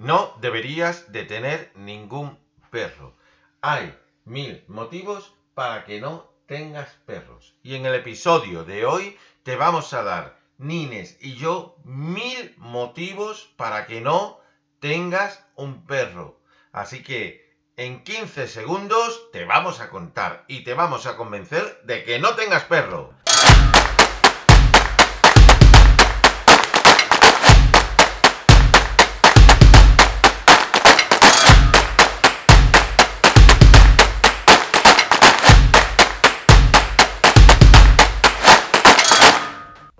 No 0.00 0.34
deberías 0.40 1.12
de 1.12 1.24
tener 1.24 1.72
ningún 1.74 2.38
perro. 2.70 3.14
Hay 3.60 3.94
mil 4.24 4.64
motivos 4.66 5.34
para 5.52 5.84
que 5.84 6.00
no 6.00 6.32
tengas 6.46 6.88
perros. 7.04 7.54
Y 7.62 7.74
en 7.74 7.84
el 7.84 7.94
episodio 7.94 8.64
de 8.64 8.86
hoy 8.86 9.18
te 9.42 9.56
vamos 9.56 9.92
a 9.92 10.02
dar, 10.02 10.38
Nines 10.56 11.18
y 11.20 11.34
yo, 11.34 11.76
mil 11.84 12.54
motivos 12.56 13.52
para 13.58 13.86
que 13.86 14.00
no 14.00 14.40
tengas 14.78 15.44
un 15.54 15.84
perro. 15.84 16.40
Así 16.72 17.02
que 17.02 17.54
en 17.76 18.02
15 18.02 18.48
segundos 18.48 19.30
te 19.32 19.44
vamos 19.44 19.80
a 19.80 19.90
contar 19.90 20.46
y 20.48 20.64
te 20.64 20.72
vamos 20.72 21.04
a 21.04 21.18
convencer 21.18 21.82
de 21.84 22.04
que 22.04 22.18
no 22.18 22.34
tengas 22.36 22.64
perro. 22.64 23.12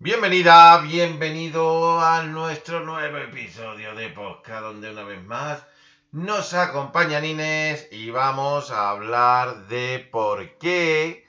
Bienvenida, 0.02 0.80
bienvenido 0.80 2.00
a 2.00 2.22
nuestro 2.22 2.80
nuevo 2.80 3.18
episodio 3.18 3.94
de 3.94 4.08
podcast 4.08 4.62
donde 4.62 4.90
una 4.90 5.04
vez 5.04 5.22
más 5.26 5.62
nos 6.10 6.54
acompaña 6.54 7.22
Inés 7.22 7.86
y 7.92 8.08
vamos 8.08 8.70
a 8.70 8.88
hablar 8.88 9.66
de 9.66 9.98
por 10.10 10.56
qué 10.56 11.26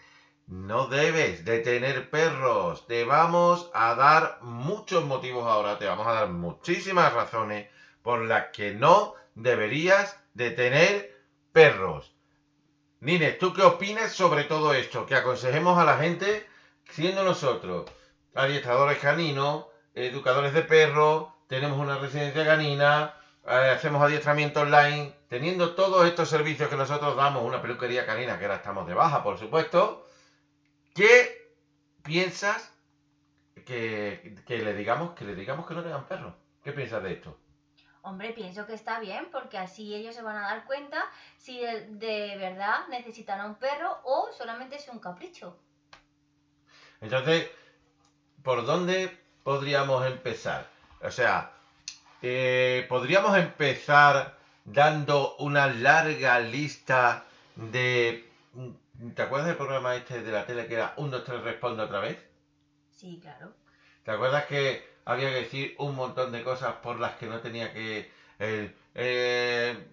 no 0.47 0.88
debes 0.88 1.44
de 1.44 1.59
tener 1.59 2.09
perros. 2.09 2.88
Te 2.88 3.03
vamos 3.03 3.70
a 3.73 3.94
dar 3.95 4.39
muchos 4.41 5.03
motivos 5.03 5.45
ahora, 5.45 5.77
te 5.77 5.85
vamos 5.85 6.08
a 6.08 6.13
dar 6.13 6.30
muchísimas 6.30 7.11
razones 7.11 7.67
por 8.02 8.22
las 8.22 8.52
que 8.53 8.73
no 8.73 9.16
deberías 9.35 10.17
de 10.33 10.49
tener 10.49 11.22
perros. 11.52 12.16
Nines, 13.02 13.38
¿tú 13.38 13.53
qué 13.53 13.64
opinas 13.64 14.14
sobre 14.14 14.45
todo 14.45 14.73
esto? 14.73 15.05
Que 15.05 15.16
aconsejemos 15.16 15.77
a 15.77 15.83
la 15.83 15.97
gente 15.97 16.47
siendo 16.89 17.25
nosotros 17.25 17.92
adiestradores 18.33 18.99
caninos, 18.99 19.65
educadores 19.93 20.53
de 20.53 20.61
perros, 20.61 21.27
tenemos 21.47 21.77
una 21.77 21.97
residencia 21.97 22.45
canina, 22.45 23.13
eh, 23.45 23.71
hacemos 23.75 24.01
adiestramiento 24.01 24.61
online, 24.61 25.13
teniendo 25.27 25.75
todos 25.75 26.05
estos 26.05 26.29
servicios 26.29 26.69
que 26.69 26.77
nosotros 26.77 27.15
damos, 27.15 27.43
una 27.43 27.61
peluquería 27.61 28.05
canina 28.05 28.37
que 28.37 28.45
ahora 28.45 28.57
estamos 28.57 28.87
de 28.87 28.93
baja, 28.93 29.23
por 29.23 29.37
supuesto, 29.37 30.07
¿qué 30.93 31.53
piensas 32.03 32.71
que, 33.65 34.35
le 34.47 34.73
digamos 34.73 35.11
que 35.11 35.25
le 35.25 35.35
digamos 35.35 35.67
que 35.67 35.73
no 35.73 35.83
tengan 35.83 36.05
perros? 36.05 36.33
¿Qué 36.63 36.71
piensas 36.71 37.03
de 37.03 37.13
esto? 37.13 37.37
Hombre, 38.03 38.31
pienso 38.31 38.65
que 38.65 38.73
está 38.73 38.99
bien 38.99 39.27
porque 39.31 39.57
así 39.57 39.93
ellos 39.93 40.15
se 40.15 40.21
van 40.21 40.37
a 40.37 40.41
dar 40.41 40.65
cuenta 40.65 41.05
si 41.37 41.59
de, 41.59 41.87
de 41.87 42.37
verdad 42.37 42.87
necesitan 42.89 43.41
a 43.41 43.45
un 43.45 43.55
perro 43.55 43.99
o 44.03 44.31
solamente 44.31 44.77
es 44.77 44.87
un 44.87 44.99
capricho. 44.99 45.59
Entonces, 46.99 47.49
¿por 48.44 48.66
dónde 48.66 49.17
podríamos 49.44 50.06
empezar? 50.06 50.67
O 51.02 51.11
sea, 51.11 51.52
eh, 52.22 52.86
podríamos 52.89 53.38
empezar 53.38 54.38
dando 54.66 55.36
una 55.38 55.67
larga 55.67 56.39
lista 56.39 57.25
de... 57.56 58.30
¿Te 59.16 59.22
acuerdas 59.22 59.48
del 59.48 59.58
programa 59.58 59.95
este 59.95 60.22
de 60.22 60.31
la 60.31 60.45
tele 60.45 60.67
que 60.67 60.75
era 60.75 60.94
1, 60.98 61.09
2, 61.09 61.23
3, 61.23 61.42
responde 61.42 61.83
otra 61.83 62.00
vez? 62.00 62.17
Sí, 62.92 63.20
claro. 63.22 63.53
¿Te 64.03 64.11
acuerdas 64.11 64.45
que 64.45 64.88
había 65.05 65.30
que 65.30 65.42
decir 65.42 65.76
un 65.80 65.95
montón 65.95 66.31
de 66.31 66.44
cosas 66.44 66.76
por 66.83 67.00
las 67.00 67.14
que 67.14 67.26
no 67.26 67.39
tenía 67.39 67.73
que... 67.73 68.11
Eh, 68.39 69.88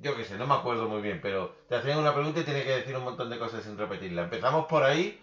yo 0.00 0.16
qué 0.16 0.24
sé, 0.24 0.36
no 0.36 0.46
me 0.46 0.54
acuerdo 0.54 0.88
muy 0.88 1.00
bien, 1.00 1.20
pero 1.22 1.54
te 1.68 1.76
hacían 1.76 1.98
una 1.98 2.12
pregunta 2.12 2.40
y 2.40 2.44
tienes 2.44 2.64
que 2.64 2.76
decir 2.76 2.96
un 2.96 3.04
montón 3.04 3.30
de 3.30 3.38
cosas 3.38 3.62
sin 3.62 3.78
repetirla. 3.78 4.22
Empezamos 4.22 4.66
por 4.66 4.82
ahí 4.82 5.21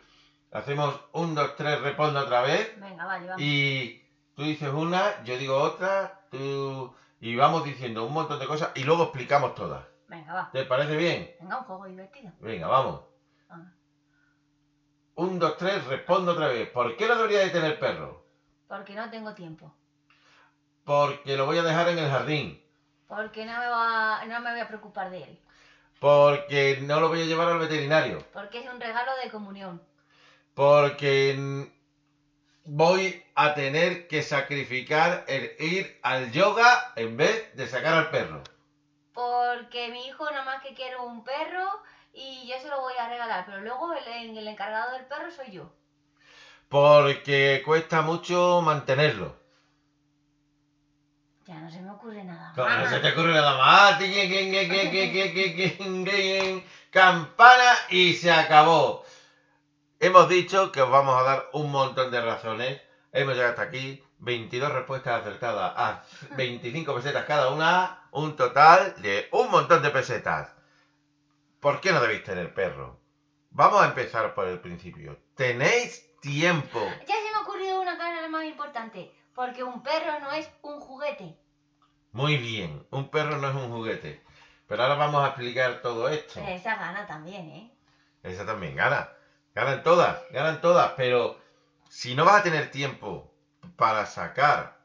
Hacemos 0.51 0.99
un, 1.13 1.35
dos, 1.35 1.55
tres, 1.55 1.79
respondo 1.81 2.19
otra 2.21 2.41
vez. 2.41 2.79
Venga, 2.79 3.05
vale, 3.05 3.27
vamos. 3.27 3.41
Y 3.41 4.03
tú 4.35 4.43
dices 4.43 4.69
una, 4.73 5.23
yo 5.23 5.37
digo 5.37 5.57
otra, 5.57 6.21
tú... 6.31 6.93
Y 7.21 7.35
vamos 7.35 7.65
diciendo 7.65 8.05
un 8.05 8.13
montón 8.13 8.39
de 8.39 8.47
cosas 8.47 8.71
y 8.75 8.83
luego 8.83 9.03
explicamos 9.03 9.53
todas. 9.53 9.85
Venga, 10.07 10.33
va. 10.33 10.49
¿Te 10.51 10.63
parece 10.65 10.95
bien? 10.95 11.35
Venga, 11.39 11.59
un 11.59 11.63
juego 11.65 11.85
divertido. 11.85 12.31
Venga, 12.39 12.67
vamos. 12.67 13.01
Un, 15.15 15.37
dos, 15.37 15.57
tres, 15.57 15.85
respondo 15.85 16.31
otra 16.31 16.47
vez. 16.47 16.69
¿Por 16.69 16.95
qué 16.95 17.07
no 17.07 17.15
debería 17.15 17.41
de 17.41 17.49
tener 17.49 17.77
perro? 17.77 18.25
Porque 18.69 18.95
no 18.95 19.09
tengo 19.09 19.33
tiempo. 19.33 19.75
Porque 20.85 21.35
lo 21.35 21.45
voy 21.45 21.57
a 21.57 21.63
dejar 21.63 21.89
en 21.89 21.99
el 21.99 22.09
jardín. 22.09 22.63
Porque 23.07 23.45
no 23.45 23.59
me, 23.59 23.67
va, 23.67 24.25
no 24.25 24.39
me 24.39 24.51
voy 24.51 24.61
a 24.61 24.67
preocupar 24.67 25.11
de 25.11 25.23
él. 25.23 25.39
Porque 25.99 26.79
no 26.81 27.01
lo 27.01 27.09
voy 27.09 27.21
a 27.21 27.25
llevar 27.25 27.49
al 27.49 27.59
veterinario. 27.59 28.25
Porque 28.31 28.63
es 28.63 28.73
un 28.73 28.79
regalo 28.79 29.11
de 29.21 29.29
comunión 29.29 29.81
porque 30.53 31.69
voy 32.65 33.23
a 33.35 33.53
tener 33.55 34.07
que 34.07 34.21
sacrificar 34.21 35.25
el 35.27 35.55
ir 35.59 35.99
al 36.03 36.31
yoga 36.31 36.93
en 36.95 37.17
vez 37.17 37.55
de 37.55 37.67
sacar 37.67 37.93
al 37.93 38.09
perro. 38.11 38.43
Porque 39.13 39.89
mi 39.89 40.07
hijo 40.07 40.29
nada 40.29 40.45
más 40.45 40.63
que 40.63 40.73
quiere 40.73 40.97
un 40.97 41.23
perro 41.23 41.67
y 42.13 42.47
yo 42.47 42.59
se 42.59 42.69
lo 42.69 42.81
voy 42.81 42.93
a 42.99 43.09
regalar, 43.09 43.45
pero 43.45 43.61
luego 43.61 43.93
el, 43.93 44.37
el 44.37 44.47
encargado 44.47 44.91
del 44.93 45.05
perro 45.05 45.31
soy 45.31 45.51
yo. 45.51 45.73
Porque 46.69 47.63
cuesta 47.65 48.01
mucho 48.01 48.61
mantenerlo. 48.61 49.35
Ya 51.47 51.55
no 51.55 51.71
se 51.71 51.81
me 51.81 51.89
ocurre 51.89 52.23
nada 52.23 52.53
más. 52.55 52.79
No 52.83 52.89
se 52.89 52.99
te 52.99 53.11
ocurre 53.11 53.33
nada 53.33 53.57
más. 53.57 53.99
Campana 56.91 57.73
y 57.89 58.13
se 58.13 58.31
acabó. 58.31 59.03
Hemos 60.01 60.29
dicho 60.29 60.71
que 60.71 60.81
os 60.81 60.89
vamos 60.89 61.19
a 61.19 61.23
dar 61.23 61.49
un 61.51 61.71
montón 61.71 62.09
de 62.09 62.21
razones. 62.21 62.81
Hemos 63.11 63.33
llegado 63.33 63.51
hasta 63.51 63.63
aquí. 63.63 64.01
22 64.19 64.71
respuestas 64.71 65.19
acertadas 65.21 65.73
a 65.75 66.03
25 66.37 66.95
pesetas 66.95 67.25
cada 67.25 67.49
una. 67.49 68.07
Un 68.11 68.37
total 68.37 68.95
de 69.01 69.27
un 69.33 69.51
montón 69.51 69.83
de 69.83 69.89
pesetas. 69.89 70.55
¿Por 71.59 71.81
qué 71.81 71.91
no 71.91 71.99
debéis 71.99 72.23
tener 72.23 72.53
perro? 72.53 72.97
Vamos 73.49 73.81
a 73.81 73.87
empezar 73.87 74.33
por 74.33 74.47
el 74.47 74.59
principio. 74.61 75.19
¿Tenéis 75.35 76.17
tiempo? 76.21 76.79
Ya 77.05 77.15
se 77.15 77.31
me 77.31 77.35
ha 77.35 77.41
ocurrido 77.41 77.81
una 77.81 77.97
cosa 77.97 78.29
más 78.29 78.45
importante. 78.45 79.11
Porque 79.35 79.65
un 79.65 79.83
perro 79.83 80.21
no 80.21 80.31
es 80.31 80.49
un 80.61 80.79
juguete. 80.79 81.37
Muy 82.13 82.37
bien, 82.37 82.87
un 82.91 83.09
perro 83.09 83.37
no 83.37 83.49
es 83.49 83.55
un 83.55 83.69
juguete. 83.69 84.23
Pero 84.65 84.81
ahora 84.81 84.95
vamos 84.95 85.25
a 85.25 85.27
explicar 85.27 85.81
todo 85.81 86.07
esto. 86.07 86.39
Esa 86.39 86.77
gana 86.77 87.05
también, 87.05 87.49
¿eh? 87.49 87.77
Esa 88.23 88.45
también 88.45 88.77
gana. 88.77 89.09
Ganan 89.55 89.83
todas, 89.83 90.19
ganan 90.31 90.61
todas, 90.61 90.91
pero 90.95 91.39
si 91.89 92.15
no 92.15 92.25
vas 92.25 92.41
a 92.41 92.43
tener 92.43 92.71
tiempo 92.71 93.33
para 93.75 94.05
sacar 94.05 94.79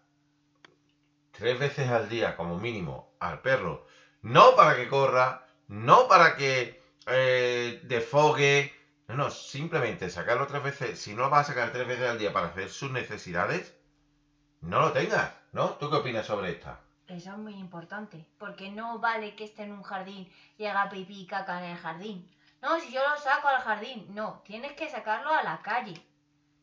tres 1.32 1.58
veces 1.58 1.90
al 1.90 2.08
día 2.08 2.36
como 2.36 2.58
mínimo 2.58 3.14
al 3.20 3.40
perro, 3.40 3.86
no 4.22 4.56
para 4.56 4.76
que 4.76 4.88
corra, 4.88 5.46
no 5.68 6.08
para 6.08 6.36
que 6.36 6.82
eh, 7.06 7.80
defogue, 7.84 8.72
no, 9.08 9.16
no, 9.16 9.30
simplemente 9.30 10.08
sacarlo 10.08 10.46
tres 10.46 10.62
veces, 10.62 10.98
si 10.98 11.14
no 11.14 11.22
lo 11.22 11.30
vas 11.30 11.48
a 11.48 11.52
sacar 11.52 11.72
tres 11.72 11.86
veces 11.86 12.08
al 12.08 12.18
día 12.18 12.32
para 12.32 12.48
hacer 12.48 12.68
sus 12.70 12.90
necesidades, 12.90 13.74
no 14.62 14.80
lo 14.80 14.92
tengas, 14.92 15.30
¿no? 15.52 15.70
¿Tú 15.74 15.90
qué 15.90 15.96
opinas 15.96 16.26
sobre 16.26 16.50
esta? 16.52 16.80
Eso 17.06 17.32
es 17.32 17.38
muy 17.38 17.54
importante, 17.54 18.26
porque 18.38 18.70
no 18.70 18.98
vale 18.98 19.36
que 19.36 19.44
esté 19.44 19.64
en 19.64 19.72
un 19.72 19.82
jardín 19.82 20.32
y 20.56 20.64
haga 20.64 20.88
pipí 20.88 21.22
y 21.22 21.26
caca 21.26 21.62
en 21.62 21.72
el 21.72 21.76
jardín. 21.76 22.30
No, 22.64 22.80
si 22.80 22.90
yo 22.90 23.06
lo 23.06 23.18
saco 23.18 23.48
al 23.48 23.60
jardín. 23.60 24.06
No, 24.14 24.40
tienes 24.46 24.72
que 24.72 24.88
sacarlo 24.88 25.34
a 25.34 25.42
la 25.42 25.60
calle. 25.60 26.00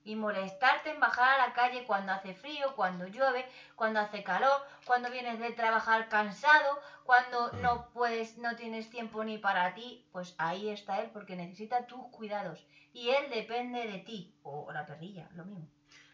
Y 0.04 0.16
molestarte 0.16 0.90
en 0.90 1.00
bajar 1.00 1.40
a 1.40 1.48
la 1.48 1.54
calle 1.54 1.84
cuando 1.86 2.12
hace 2.12 2.34
frío, 2.34 2.76
cuando 2.76 3.06
llueve, 3.06 3.48
cuando 3.76 4.00
hace 4.00 4.24
calor, 4.24 4.66
cuando 4.88 5.12
vienes 5.12 5.40
de 5.40 5.52
trabajar 5.52 6.10
cansado, 6.10 6.82
cuando 7.04 7.54
mm. 7.54 7.62
no 7.62 7.88
puedes, 7.94 8.40
no 8.40 8.56
tienes 8.56 8.90
tiempo 8.90 9.24
ni 9.24 9.38
para 9.38 9.76
ti, 9.76 10.04
pues 10.12 10.34
ahí 10.40 10.70
está 10.70 11.02
él 11.02 11.12
porque 11.14 11.36
necesita 11.36 11.86
tus 11.86 12.04
cuidados. 12.08 12.66
Y 12.94 13.10
él 13.10 13.30
depende 13.30 13.86
de 13.86 14.00
ti. 14.00 14.34
O 14.42 14.72
la 14.72 14.88
perrilla, 14.88 15.30
lo 15.36 15.46
mismo. 15.46 15.68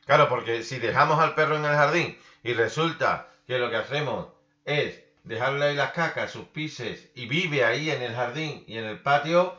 Claro, 0.06 0.27
porque 0.27 0.63
si 0.63 0.79
dejamos 0.79 1.17
al 1.19 1.33
perro 1.33 1.56
en 1.56 1.63
el 1.63 1.75
jardín 1.75 2.19
y 2.44 2.51
resulta 2.53 3.29
que 3.45 3.57
lo 3.57 3.69
que 3.69 3.77
hacemos 3.77 4.27
es 4.65 5.01
dejarle 5.23 5.67
ahí 5.67 5.75
las 5.77 5.91
cacas, 5.94 6.29
sus 6.29 6.47
pises 6.47 7.09
y 7.15 7.25
vive 7.27 7.63
ahí 7.63 7.89
en 7.89 8.01
el 8.01 8.13
jardín 8.13 8.65
y 8.67 8.77
en 8.77 8.83
el 8.83 9.01
patio, 9.01 9.57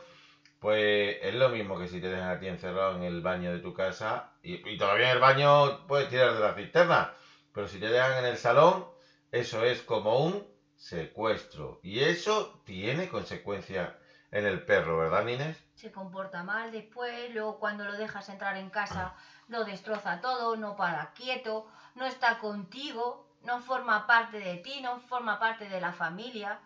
pues 0.59 1.17
es 1.21 1.33
lo 1.35 1.49
mismo 1.49 1.77
que 1.79 1.87
si 1.87 2.01
te 2.01 2.09
dejan 2.09 2.29
a 2.29 2.39
ti 2.39 2.47
encerrado 2.47 2.95
en 2.95 3.03
el 3.03 3.21
baño 3.21 3.51
de 3.51 3.59
tu 3.59 3.73
casa 3.73 4.33
y, 4.41 4.77
todavía 4.77 5.09
en 5.09 5.15
el 5.15 5.19
baño 5.19 5.87
puedes 5.87 6.09
tirar 6.09 6.33
de 6.33 6.39
la 6.39 6.53
cisterna, 6.53 7.13
pero 7.53 7.67
si 7.67 7.79
te 7.79 7.89
dejan 7.89 8.17
en 8.19 8.25
el 8.25 8.37
salón, 8.37 8.85
eso 9.31 9.63
es 9.63 9.81
como 9.81 10.23
un 10.25 10.47
secuestro 10.75 11.79
y 11.83 12.01
eso 12.01 12.61
tiene 12.65 13.09
consecuencias 13.09 13.93
en 14.31 14.45
el 14.45 14.63
perro, 14.63 14.97
¿verdad, 14.97 15.23
Nines? 15.23 15.57
Se 15.73 15.91
comporta 15.91 16.43
mal 16.43 16.71
después, 16.71 17.31
luego 17.33 17.57
cuando 17.57 17.85
lo 17.85 17.95
dejas 17.95 18.29
entrar 18.29 18.57
en 18.57 18.69
casa 18.69 19.15
lo 19.47 19.63
destroza 19.63 20.21
todo, 20.21 20.55
no 20.55 20.75
para 20.75 21.13
quieto, 21.13 21.65
no 21.95 22.05
está 22.05 22.37
contigo 22.37 23.29
no 23.41 23.61
forma 23.61 24.05
parte 24.05 24.39
de 24.39 24.57
ti, 24.57 24.81
no 24.81 24.99
forma 24.99 25.39
parte 25.39 25.69
de 25.69 25.79
la 25.79 25.91
familia. 25.91 26.59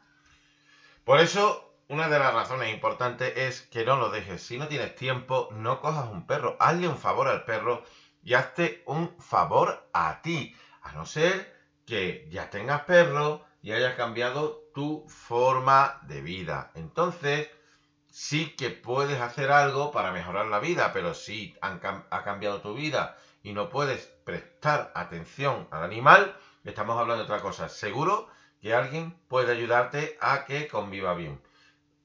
Por 1.03 1.19
eso, 1.19 1.72
una 1.93 2.09
de 2.09 2.17
las 2.17 2.33
razones 2.33 2.73
importantes 2.73 3.37
es 3.37 3.61
que 3.61 3.85
no 3.85 3.97
lo 3.97 4.09
dejes. 4.09 4.41
Si 4.41 4.57
no 4.57 4.67
tienes 4.67 4.95
tiempo, 4.95 5.49
no 5.51 5.79
cojas 5.79 6.09
un 6.09 6.25
perro. 6.25 6.57
Hazle 6.59 6.87
un 6.87 6.97
favor 6.97 7.27
al 7.27 7.45
perro 7.45 7.83
y 8.23 8.33
hazte 8.33 8.81
un 8.87 9.15
favor 9.19 9.87
a 9.93 10.19
ti. 10.23 10.55
A 10.81 10.93
no 10.93 11.05
ser 11.05 11.55
que 11.85 12.27
ya 12.31 12.49
tengas 12.49 12.81
perro 12.81 13.45
y 13.61 13.73
hayas 13.73 13.93
cambiado 13.93 14.63
tu 14.73 15.07
forma 15.07 15.99
de 16.07 16.21
vida. 16.21 16.71
Entonces, 16.73 17.51
sí 18.09 18.55
que 18.55 18.71
puedes 18.71 19.21
hacer 19.21 19.51
algo 19.51 19.91
para 19.91 20.11
mejorar 20.11 20.47
la 20.47 20.57
vida, 20.57 20.93
pero 20.93 21.13
si 21.13 21.55
ha 21.61 22.23
cambiado 22.23 22.61
tu 22.61 22.73
vida 22.73 23.15
y 23.43 23.53
no 23.53 23.69
puedes 23.69 24.07
prestar 24.25 24.91
atención 24.95 25.67
al 25.69 25.83
animal, 25.83 26.35
estamos 26.63 26.97
hablando 26.99 27.23
de 27.23 27.31
otra 27.31 27.43
cosa. 27.43 27.69
Seguro 27.69 28.29
que 28.59 28.73
alguien 28.73 29.15
puede 29.27 29.51
ayudarte 29.51 30.17
a 30.19 30.45
que 30.45 30.67
conviva 30.67 31.13
bien. 31.13 31.39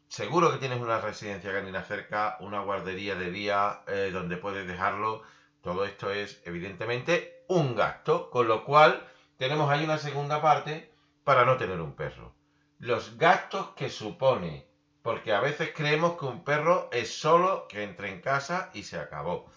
Seguro 0.08 0.50
que 0.50 0.56
tienes 0.56 0.80
una 0.80 1.02
residencia 1.02 1.52
canina 1.52 1.82
cerca, 1.82 2.38
una 2.40 2.60
guardería 2.60 3.14
de 3.14 3.30
día 3.30 3.82
eh, 3.86 4.10
donde 4.10 4.38
puedes 4.38 4.66
dejarlo. 4.66 5.22
Todo 5.60 5.84
esto 5.84 6.10
es 6.10 6.40
evidentemente 6.46 7.44
un 7.46 7.76
gasto, 7.76 8.30
con 8.30 8.48
lo 8.48 8.64
cual 8.64 9.06
tenemos 9.36 9.70
ahí 9.70 9.84
una 9.84 9.98
segunda 9.98 10.40
parte 10.40 10.90
para 11.24 11.44
no 11.44 11.58
tener 11.58 11.78
un 11.82 11.94
perro. 11.94 12.34
Los 12.78 13.18
gastos 13.18 13.68
que 13.76 13.90
supone, 13.90 14.66
porque 15.02 15.34
a 15.34 15.40
veces 15.40 15.72
creemos 15.76 16.18
que 16.18 16.24
un 16.24 16.42
perro 16.42 16.88
es 16.90 17.14
solo 17.14 17.68
que 17.68 17.82
entre 17.82 18.08
en 18.08 18.22
casa 18.22 18.70
y 18.72 18.84
se 18.84 18.98
acabó. 18.98 19.50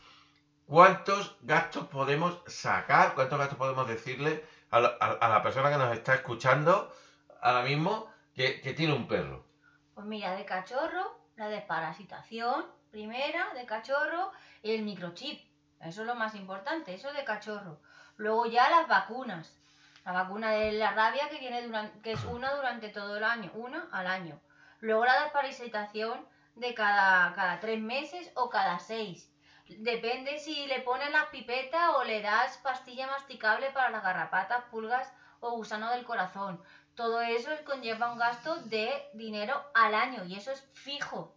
¿Cuántos 0.66 1.38
gastos 1.44 1.88
podemos 1.88 2.42
sacar? 2.46 3.14
¿Cuántos 3.16 3.40
gastos 3.40 3.58
podemos 3.58 3.88
decirle 3.88 4.44
a 4.70 4.82
la, 4.82 5.42
persona 5.44 5.72
que 5.72 5.78
nos 5.78 5.94
está 5.94 6.16
escuchando 6.16 6.94
ahora 7.42 7.64
mismo 7.64 8.12
que, 8.36 8.60
que 8.60 8.74
tiene 8.74 8.94
un 8.94 9.08
perro? 9.08 9.51
Pues 9.94 10.06
mira, 10.08 10.36
de 10.36 10.46
cachorro, 10.46 11.18
la 11.36 11.48
desparasitación 11.50 12.66
primera 12.92 13.54
de 13.54 13.66
cachorro 13.66 14.32
y 14.62 14.72
el 14.76 14.84
microchip. 14.84 15.42
Eso 15.80 16.02
es 16.02 16.08
lo 16.08 16.16
más 16.16 16.36
importante, 16.36 16.94
eso 16.94 17.12
de 17.14 17.24
cachorro. 17.24 17.80
Luego 18.18 18.46
ya 18.46 18.70
las 18.70 18.88
vacunas. 18.88 19.58
La 20.06 20.12
vacuna 20.12 20.52
de 20.52 20.72
la 20.74 20.92
rabia 20.92 21.30
que, 21.30 21.38
tiene 21.38 21.70
que 22.04 22.14
es 22.14 22.24
una 22.26 22.54
durante 22.56 22.90
todo 22.90 23.18
el 23.18 23.24
año, 23.24 23.52
una 23.54 23.88
al 23.92 24.08
año. 24.08 24.40
Luego 24.80 25.06
la 25.06 25.24
desparasitación 25.24 26.26
de 26.56 26.74
cada, 26.74 27.34
cada 27.34 27.60
tres 27.60 27.80
meses 27.80 28.32
o 28.36 28.50
cada 28.50 28.80
seis. 28.80 29.32
Depende 29.68 30.40
si 30.40 30.68
le 30.68 30.82
pones 30.82 31.12
las 31.12 31.28
pipetas 31.28 31.92
o 31.96 32.04
le 32.04 32.22
das 32.22 32.58
pastilla 32.58 33.08
masticable 33.08 33.70
para 33.72 33.90
las 33.90 34.04
garrapatas, 34.04 34.64
pulgas 34.66 35.12
o 35.40 35.52
gusano 35.52 35.90
del 35.92 36.04
corazón. 36.04 36.62
Todo 36.96 37.22
eso 37.22 37.50
conlleva 37.66 38.12
un 38.12 38.20
gasto 38.20 38.56
de 38.64 39.10
dinero 39.14 39.62
al 39.74 39.96
año 39.96 40.26
y 40.26 40.36
eso 40.36 40.52
es 40.52 40.62
fijo. 40.74 41.36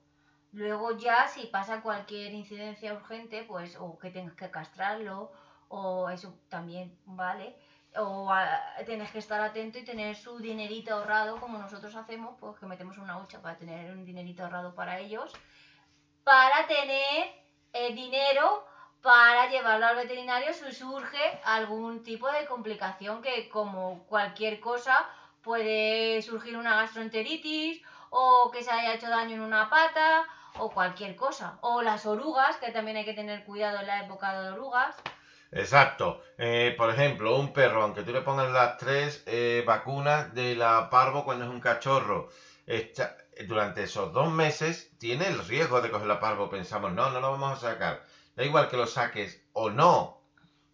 Luego 0.53 0.97
ya 0.97 1.27
si 1.29 1.47
pasa 1.47 1.83
cualquier 1.83 2.33
incidencia 2.33 2.95
urgente, 2.95 3.45
pues 3.45 3.77
o 3.79 3.99
que 3.99 4.11
tengas 4.11 4.35
que 4.35 4.51
castrarlo 4.51 5.33
o 5.69 6.09
eso 6.11 6.39
también 6.49 6.99
vale 7.05 7.57
o 7.97 8.33
tienes 8.85 9.11
que 9.11 9.19
estar 9.19 9.41
atento 9.41 9.79
y 9.79 9.85
tener 9.85 10.17
su 10.17 10.39
dinerito 10.39 10.95
ahorrado, 10.95 11.41
como 11.41 11.59
nosotros 11.59 11.95
hacemos, 11.95 12.37
pues 12.41 12.59
que 12.59 12.67
metemos 12.67 12.99
una 12.99 13.19
hucha 13.19 13.41
para 13.41 13.57
tener 13.57 13.93
un 13.93 14.05
dinerito 14.05 14.43
ahorrado 14.43 14.75
para 14.75 14.99
ellos, 14.99 15.33
para 16.25 16.67
tener 16.67 17.45
eh, 17.73 17.95
dinero 17.95 18.67
para 19.03 19.51
llevarlo 19.51 19.87
al 19.87 19.97
veterinario 19.97 20.53
si 20.55 20.73
surge 20.73 21.41
algún 21.45 22.03
tipo 22.03 22.31
de 22.33 22.47
complicación 22.47 23.21
que 23.21 23.51
como 23.51 24.05
cualquier 24.07 24.61
cosa 24.61 24.97
puede 25.45 26.23
surgir 26.23 26.57
una 26.57 26.77
gastroenteritis 26.77 27.83
o 28.11 28.51
que 28.53 28.63
se 28.63 28.71
haya 28.71 28.95
hecho 28.95 29.09
daño 29.09 29.35
en 29.35 29.43
una 29.43 29.69
pata 29.69 30.25
o 30.59 30.71
cualquier 30.71 31.15
cosa. 31.17 31.59
O 31.61 31.83
las 31.83 32.07
orugas, 32.07 32.57
que 32.57 32.73
también 32.73 32.97
hay 32.97 33.05
que 33.05 33.15
tener 33.15 33.45
cuidado 33.45 33.81
en 33.81 33.87
la 33.87 34.05
época 34.05 34.41
de 34.41 34.51
orugas. 34.51 34.97
Exacto. 35.53 36.23
Eh, 36.39 36.75
por 36.77 36.91
ejemplo, 36.91 37.37
un 37.37 37.53
perro, 37.53 37.83
aunque 37.83 38.03
tú 38.03 38.13
le 38.13 38.23
pongas 38.23 38.51
las 38.51 38.77
tres 38.79 39.23
eh, 39.27 39.63
vacunas 39.67 40.35
de 40.35 40.57
la 40.57 40.91
parvo 40.91 41.25
cuando 41.25 41.45
es 41.45 41.51
un 41.51 41.61
cachorro, 41.61 42.29
durante 43.47 43.85
esos 43.85 44.13
dos 44.13 44.31
meses 44.33 44.91
tiene 44.99 45.29
el 45.29 45.39
riesgo 45.47 45.81
de 45.81 45.91
coger 45.91 46.07
la 46.07 46.21
parvo. 46.21 46.49
Pensamos, 46.49 46.93
no, 46.93 47.11
no 47.11 47.21
lo 47.21 47.33
vamos 47.33 47.63
a 47.63 47.73
sacar. 47.73 48.05
Da 48.35 48.45
igual 48.45 48.69
que 48.69 48.77
lo 48.77 48.87
saques 48.87 49.45
o 49.53 49.71
no. 49.71 50.24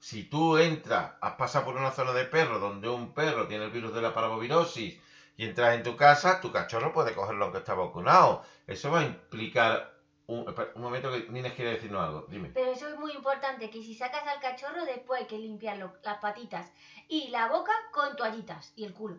Si 0.01 0.25
tú 0.25 0.57
entras, 0.57 1.13
has 1.21 1.35
pasado 1.35 1.67
por 1.67 1.77
una 1.77 1.91
zona 1.91 2.13
de 2.15 2.25
perro 2.25 2.59
donde 2.59 2.89
un 2.89 3.13
perro 3.13 3.47
tiene 3.47 3.67
el 3.67 3.71
virus 3.71 3.95
de 3.95 4.01
la 4.01 4.15
parvovirosis 4.15 4.99
y 5.37 5.45
entras 5.45 5.75
en 5.75 5.83
tu 5.83 5.95
casa, 5.95 6.41
tu 6.41 6.51
cachorro 6.51 6.93
puede 6.93 7.15
cogerlo 7.15 7.45
aunque 7.45 7.59
está 7.59 7.75
vacunado. 7.75 8.43
Eso 8.67 8.91
va 8.91 9.01
a 9.01 9.05
implicar 9.05 9.95
un, 10.27 10.47
momento 10.77 11.13
que 11.13 11.29
Nines 11.29 11.53
quiere 11.53 11.73
decirnos 11.73 12.03
algo, 12.03 12.27
dime. 12.31 12.51
Pero 12.55 12.73
eso 12.73 12.89
es 12.89 12.99
muy 12.99 13.13
importante, 13.13 13.69
que 13.69 13.83
si 13.83 13.95
sacas 13.95 14.27
al 14.27 14.41
cachorro 14.41 14.87
después 14.87 15.21
hay 15.21 15.27
que 15.27 15.39
limpiarlo, 15.39 15.93
las 16.03 16.19
patitas 16.19 16.73
y 17.07 17.29
la 17.29 17.49
boca 17.49 17.73
con 17.93 18.17
toallitas 18.17 18.73
y 18.77 18.85
el 18.85 18.95
culo. 18.95 19.19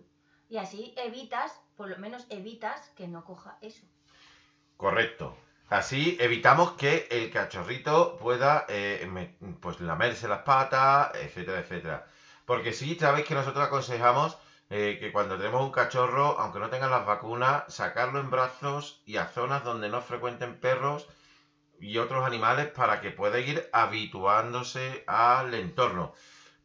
Y 0.49 0.57
así 0.57 0.95
evitas, 0.97 1.61
por 1.77 1.89
lo 1.89 1.97
menos 1.99 2.25
evitas 2.29 2.89
que 2.95 3.07
no 3.07 3.23
coja 3.23 3.59
eso. 3.61 3.85
Correcto. 4.77 5.37
Así 5.71 6.17
evitamos 6.19 6.73
que 6.73 7.07
el 7.09 7.31
cachorrito 7.31 8.17
pueda 8.17 8.65
eh, 8.67 9.09
pues 9.61 9.79
lamerse 9.79 10.27
las 10.27 10.41
patas, 10.41 11.11
etcétera, 11.15 11.59
etcétera. 11.59 12.05
Porque 12.45 12.73
sí, 12.73 12.97
sabéis 12.99 13.25
que 13.25 13.35
nosotros 13.35 13.65
aconsejamos 13.65 14.37
eh, 14.69 14.97
que 14.99 15.13
cuando 15.13 15.37
tenemos 15.37 15.61
un 15.61 15.71
cachorro, 15.71 16.37
aunque 16.41 16.59
no 16.59 16.69
tengan 16.69 16.91
las 16.91 17.05
vacunas, 17.05 17.73
sacarlo 17.73 18.19
en 18.19 18.29
brazos 18.29 19.01
y 19.05 19.15
a 19.15 19.27
zonas 19.27 19.63
donde 19.63 19.87
no 19.87 20.01
frecuenten 20.01 20.59
perros 20.59 21.07
y 21.79 21.99
otros 21.99 22.25
animales 22.25 22.67
para 22.67 22.99
que 22.99 23.11
pueda 23.11 23.39
ir 23.39 23.69
habituándose 23.71 25.05
al 25.07 25.53
entorno. 25.53 26.13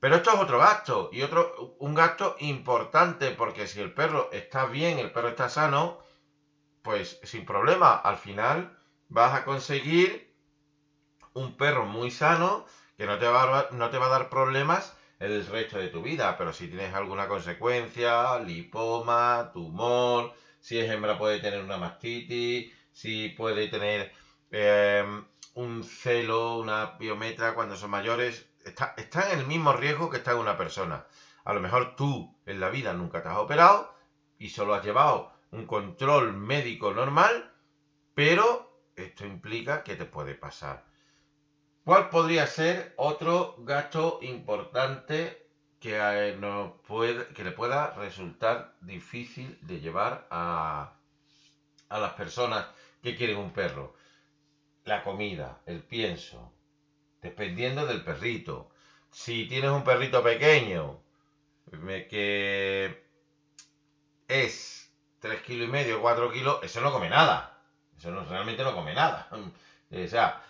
Pero 0.00 0.16
esto 0.16 0.32
es 0.32 0.40
otro 0.40 0.58
gasto 0.58 1.10
y 1.12 1.22
otro 1.22 1.76
un 1.78 1.94
gasto 1.94 2.34
importante 2.40 3.30
porque 3.30 3.68
si 3.68 3.80
el 3.80 3.94
perro 3.94 4.30
está 4.32 4.66
bien, 4.66 4.98
el 4.98 5.12
perro 5.12 5.28
está 5.28 5.48
sano, 5.48 6.00
pues 6.82 7.20
sin 7.22 7.46
problema, 7.46 7.94
al 7.94 8.16
final 8.16 8.75
vas 9.08 9.34
a 9.34 9.44
conseguir 9.44 10.34
un 11.34 11.56
perro 11.56 11.86
muy 11.86 12.10
sano 12.10 12.64
que 12.96 13.06
no 13.06 13.18
te 13.18 13.26
va 13.26 13.68
no 13.72 13.90
te 13.90 13.98
va 13.98 14.06
a 14.06 14.10
dar 14.10 14.30
problemas 14.30 14.96
el 15.18 15.46
resto 15.46 15.78
de 15.78 15.88
tu 15.88 16.02
vida, 16.02 16.36
pero 16.36 16.52
si 16.52 16.68
tienes 16.68 16.94
alguna 16.94 17.26
consecuencia, 17.28 18.38
lipoma, 18.40 19.50
tumor, 19.52 20.34
si 20.60 20.78
es 20.78 20.90
hembra 20.90 21.18
puede 21.18 21.40
tener 21.40 21.62
una 21.62 21.78
mastitis, 21.78 22.72
si 22.92 23.30
puede 23.30 23.68
tener 23.68 24.12
em, 24.50 25.24
un 25.54 25.84
celo, 25.84 26.58
una 26.58 26.96
biometra 26.98 27.54
cuando 27.54 27.76
son 27.76 27.90
mayores, 27.90 28.46
está, 28.64 28.94
está 28.96 29.32
en 29.32 29.40
el 29.40 29.46
mismo 29.46 29.72
riesgo 29.72 30.10
que 30.10 30.18
está 30.18 30.32
en 30.32 30.38
una 30.38 30.58
persona. 30.58 31.06
A 31.44 31.54
lo 31.54 31.60
mejor 31.60 31.96
tú 31.96 32.36
en 32.44 32.60
la 32.60 32.68
vida 32.68 32.92
nunca 32.92 33.22
te 33.22 33.28
has 33.28 33.38
operado 33.38 33.94
y 34.38 34.50
solo 34.50 34.74
has 34.74 34.84
llevado 34.84 35.32
un 35.50 35.66
control 35.66 36.34
médico 36.34 36.92
normal, 36.92 37.54
pero 38.14 38.75
esto 38.96 39.26
implica 39.26 39.82
que 39.84 39.96
te 39.96 40.06
puede 40.06 40.34
pasar. 40.34 40.84
¿Cuál 41.84 42.08
podría 42.08 42.46
ser 42.46 42.94
otro 42.96 43.54
gasto 43.58 44.18
importante 44.22 45.46
que, 45.78 45.96
eh, 46.00 46.38
puede, 46.86 47.28
que 47.28 47.44
le 47.44 47.52
pueda 47.52 47.90
resultar 47.92 48.74
difícil 48.80 49.58
de 49.62 49.80
llevar 49.80 50.26
a, 50.30 50.98
a 51.88 51.98
las 51.98 52.12
personas 52.14 52.66
que 53.02 53.14
quieren 53.14 53.36
un 53.36 53.52
perro? 53.52 53.94
La 54.84 55.02
comida, 55.02 55.60
el 55.66 55.82
pienso, 55.82 56.52
dependiendo 57.20 57.86
del 57.86 58.02
perrito. 58.02 58.70
Si 59.10 59.46
tienes 59.46 59.70
un 59.70 59.84
perrito 59.84 60.22
pequeño 60.22 61.00
que 61.70 63.04
es 64.28 64.92
3 65.20 65.42
kilos 65.42 65.68
y 65.68 65.70
medio, 65.70 66.00
4 66.00 66.32
kilos, 66.32 66.60
eso 66.62 66.80
no 66.80 66.92
come 66.92 67.08
nada. 67.08 67.55
Eso 67.96 68.10
no, 68.10 68.24
realmente 68.24 68.62
no 68.62 68.74
come 68.74 68.94
nada. 68.94 69.28
O 69.88 70.08
sea, 70.08 70.42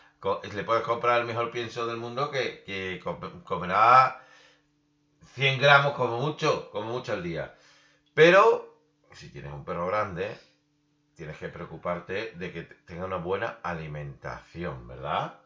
le 0.55 0.65
puedes 0.65 0.83
comprar 0.83 1.21
el 1.21 1.27
mejor 1.27 1.51
pienso 1.51 1.87
del 1.87 1.99
mundo 1.99 2.31
que, 2.31 3.01
comerá 3.45 4.19
100 5.35 5.61
gramos 5.61 5.93
como 5.93 6.19
mucho, 6.19 6.71
como 6.71 6.91
mucho 6.91 7.13
al 7.13 7.23
día. 7.23 7.55
Pero 8.15 8.81
si 9.13 9.29
tienes 9.29 9.53
un 9.53 9.63
perro 9.63 9.87
grande, 9.87 10.35
tienes 11.15 11.37
que 11.37 11.49
preocuparte 11.49 12.33
de 12.33 12.51
que 12.51 12.63
tenga 12.63 13.05
una 13.05 13.17
buena 13.17 13.59
alimentación, 13.63 14.89
¿verdad? 14.89 15.39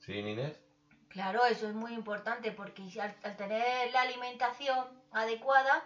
¿Sí, 0.00 0.14
Inés? 0.18 0.58
Claro, 1.08 1.44
eso 1.44 1.68
es 1.68 1.74
muy 1.74 1.92
importante 1.92 2.52
porque 2.52 2.82
al, 3.00 3.36
tener 3.36 3.92
la 3.92 4.00
alimentación 4.00 5.00
adecuada, 5.12 5.84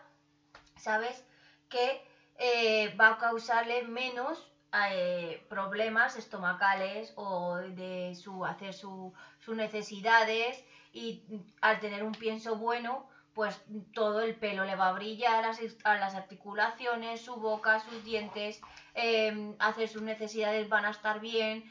sabes 0.77 1.23
que 1.69 2.03
eh, 2.37 2.95
va 2.99 3.09
a 3.09 3.19
causarle 3.19 3.83
menos 3.83 4.56
eh, 4.93 5.45
problemas 5.49 6.17
estomacales 6.17 7.13
o 7.17 7.57
de 7.57 8.15
su 8.15 8.45
hacer 8.45 8.75
sus 8.75 9.13
necesidades 9.49 10.65
y 10.93 11.25
al 11.61 11.81
tener 11.81 12.03
un 12.03 12.13
pienso 12.13 12.57
bueno 12.57 13.09
pues 13.37 13.61
todo 13.93 14.23
el 14.23 14.35
pelo 14.35 14.65
le 14.65 14.77
va 14.77 14.89
a 14.89 14.93
brillar, 14.93 15.45
a 15.85 15.99
las, 15.99 16.15
articulaciones, 16.15 17.21
su 17.21 17.37
boca, 17.37 17.81
sus 17.81 18.03
dientes, 18.03 18.63
eh, 18.95 19.55
hacer 19.59 19.91
sus 19.91 20.01
necesidades 20.01 20.71
van 20.71 20.87
a 20.87 20.91
estar 20.91 21.21
bien. 21.21 21.71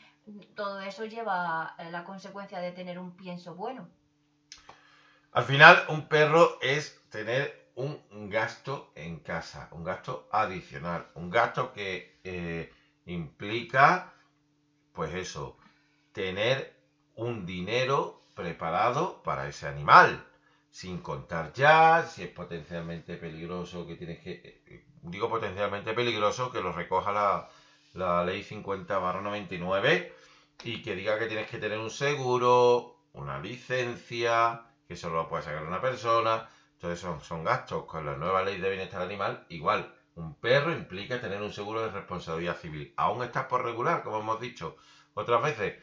Todo 0.55 0.79
eso 0.81 1.05
lleva 1.05 1.75
la 1.89 2.03
consecuencia 2.03 2.59
de 2.59 2.71
tener 2.71 2.99
un 2.99 3.17
pienso 3.17 3.55
bueno. 3.55 3.89
Al 5.31 5.43
final, 5.43 5.83
un 5.89 6.07
perro 6.07 6.59
es 6.61 7.01
tener 7.09 7.71
un 7.73 8.29
gasto 8.29 8.91
en 8.93 9.19
casa, 9.21 9.67
un 9.71 9.83
gasto 9.83 10.29
adicional, 10.31 11.07
un 11.15 11.31
gasto 11.31 11.73
que 11.73 12.19
eh, 12.23 12.71
implica, 13.05 14.13
pues 14.93 15.13
eso, 15.13 15.57
tener 16.11 16.75
un 17.15 17.45
dinero 17.45 18.21
preparado 18.33 19.21
para 19.23 19.47
ese 19.47 19.67
animal, 19.67 20.25
sin 20.69 20.99
contar 20.99 21.53
ya 21.53 22.05
si 22.05 22.23
es 22.23 22.29
potencialmente 22.29 23.15
peligroso, 23.15 23.85
que 23.87 23.95
tienes 23.95 24.19
que, 24.19 24.31
eh, 24.67 24.85
digo 25.03 25.29
potencialmente 25.29 25.93
peligroso, 25.93 26.51
que 26.51 26.61
lo 26.61 26.71
recoja 26.73 27.11
la, 27.11 28.23
ley 28.25 28.43
50 28.43 28.99
99 29.21 30.13
y 30.63 30.81
que 30.81 30.95
diga 30.95 31.17
que 31.17 31.27
tienes 31.27 31.49
que 31.49 31.59
tener 31.59 31.79
un 31.79 31.89
seguro, 31.89 32.97
una 33.13 33.39
licencia, 33.39 34.65
que 34.87 34.97
solo 34.97 35.15
lo 35.15 35.29
puede 35.29 35.43
sacar 35.43 35.63
una 35.63 35.79
persona. 35.81 36.49
Entonces 36.73 36.99
son, 36.99 37.21
son 37.21 37.43
gastos 37.45 37.85
con 37.85 38.05
la 38.05 38.17
nueva 38.17 38.43
ley 38.43 38.59
de 38.59 38.69
bienestar 38.69 39.01
animal. 39.01 39.45
Igual, 39.49 39.94
un 40.15 40.35
perro 40.35 40.71
implica 40.71 41.19
tener 41.19 41.41
un 41.41 41.51
seguro 41.51 41.81
de 41.81 41.91
responsabilidad 41.91 42.57
civil. 42.57 42.93
Aún 42.97 43.23
estás 43.23 43.45
por 43.45 43.63
regular, 43.63 44.03
como 44.03 44.19
hemos 44.19 44.39
dicho 44.39 44.77
otras 45.13 45.41
veces. 45.43 45.81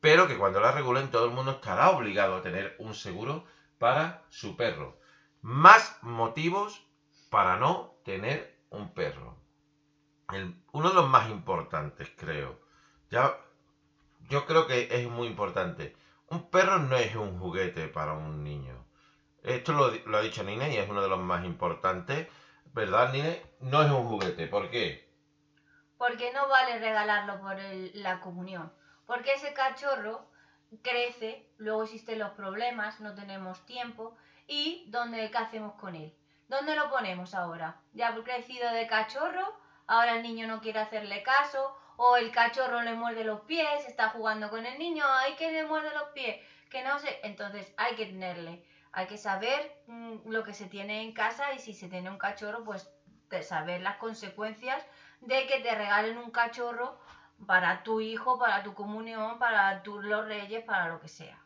Pero 0.00 0.26
que 0.26 0.36
cuando 0.36 0.60
la 0.60 0.72
regulen 0.72 1.10
todo 1.10 1.24
el 1.24 1.32
mundo 1.32 1.52
estará 1.52 1.90
obligado 1.90 2.36
a 2.36 2.42
tener 2.42 2.76
un 2.78 2.94
seguro 2.94 3.44
para 3.78 4.22
su 4.28 4.56
perro. 4.56 4.98
Más 5.40 5.96
motivos 6.02 6.84
para 7.30 7.56
no 7.56 7.94
tener 8.04 8.58
un 8.70 8.92
perro. 8.94 9.36
uno 10.72 10.88
de 10.88 10.94
los 10.94 11.08
más 11.08 11.30
importantes, 11.30 12.10
creo. 12.16 12.60
Ya, 13.10 13.38
yo 14.28 14.44
creo 14.46 14.66
que 14.66 14.88
es 14.90 15.08
muy 15.08 15.26
importante. 15.26 15.96
Un 16.28 16.50
perro 16.50 16.78
no 16.78 16.96
es 16.96 17.14
un 17.14 17.38
juguete 17.38 17.88
para 17.88 18.12
un 18.12 18.44
niño. 18.44 18.84
Esto 19.42 19.72
lo, 19.72 20.16
ha 20.16 20.20
dicho 20.20 20.42
Nine 20.42 20.74
y 20.74 20.76
es 20.76 20.90
uno 20.90 21.00
de 21.00 21.08
los 21.08 21.20
más 21.20 21.44
importantes. 21.44 22.28
¿Verdad, 22.72 23.12
Nine? 23.12 23.42
No 23.60 23.82
es 23.82 23.90
un 23.90 24.08
juguete. 24.08 24.46
¿Por 24.46 24.70
qué? 24.70 25.08
Porque 25.96 26.32
no 26.32 26.48
vale 26.48 26.78
regalarlo 26.78 27.40
por 27.40 27.56
la 27.94 28.20
comunión. 28.20 28.72
Porque 29.06 29.32
ese 29.32 29.52
cachorro 29.52 30.28
crece, 30.82 31.50
luego 31.56 31.84
existen 31.84 32.18
los 32.18 32.30
problemas, 32.30 33.00
no 33.00 33.14
tenemos 33.14 33.64
tiempo. 33.66 34.16
¿Y 34.46 34.84
dónde, 34.88 35.30
qué 35.30 35.38
hacemos 35.38 35.74
con 35.74 35.94
él? 35.94 36.14
¿Dónde 36.48 36.76
lo 36.76 36.90
ponemos 36.90 37.34
ahora? 37.34 37.80
Ya 37.92 38.08
ha 38.08 38.22
crecido 38.22 38.70
de 38.70 38.86
cachorro, 38.86 39.54
ahora 39.86 40.16
el 40.16 40.22
niño 40.22 40.46
no 40.46 40.60
quiere 40.60 40.78
hacerle 40.78 41.22
caso, 41.22 41.76
o 41.96 42.16
el 42.16 42.30
cachorro 42.30 42.80
le 42.82 42.94
muerde 42.94 43.24
los 43.24 43.40
pies, 43.42 43.86
está 43.86 44.10
jugando 44.10 44.48
con 44.48 44.64
el 44.64 44.78
niño, 44.78 45.04
hay 45.04 45.34
que 45.34 45.50
le 45.50 45.66
muerde 45.66 45.92
los 45.92 46.10
pies, 46.10 46.36
que 46.70 46.82
no 46.82 46.98
sé, 46.98 47.20
entonces 47.22 47.74
hay 47.76 47.96
que 47.96 48.06
tenerle, 48.06 48.64
hay 48.92 49.06
que 49.06 49.18
saber 49.18 49.82
mm, 49.86 50.30
lo 50.30 50.44
que 50.44 50.54
se 50.54 50.66
tiene 50.66 51.02
en 51.02 51.12
casa 51.12 51.52
y 51.54 51.58
si 51.58 51.74
se 51.74 51.88
tiene 51.88 52.10
un 52.10 52.18
cachorro, 52.18 52.64
pues 52.64 52.88
saber 53.42 53.82
las 53.82 53.96
consecuencias 53.96 54.82
de 55.20 55.46
que 55.46 55.60
te 55.60 55.74
regalen 55.74 56.18
un 56.18 56.30
cachorro 56.30 56.98
para 57.46 57.82
tu 57.82 58.00
hijo, 58.00 58.38
para 58.38 58.62
tu 58.62 58.74
comunión, 58.74 59.38
para 59.38 59.82
tu, 59.82 60.00
los 60.00 60.26
reyes, 60.26 60.64
para 60.64 60.88
lo 60.88 61.00
que 61.00 61.08
sea. 61.08 61.38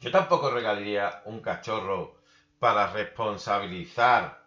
Yo 0.00 0.10
tampoco 0.10 0.50
regalaría 0.50 1.22
un 1.26 1.40
cachorro 1.40 2.16
para 2.58 2.86
responsabilizar 2.88 4.42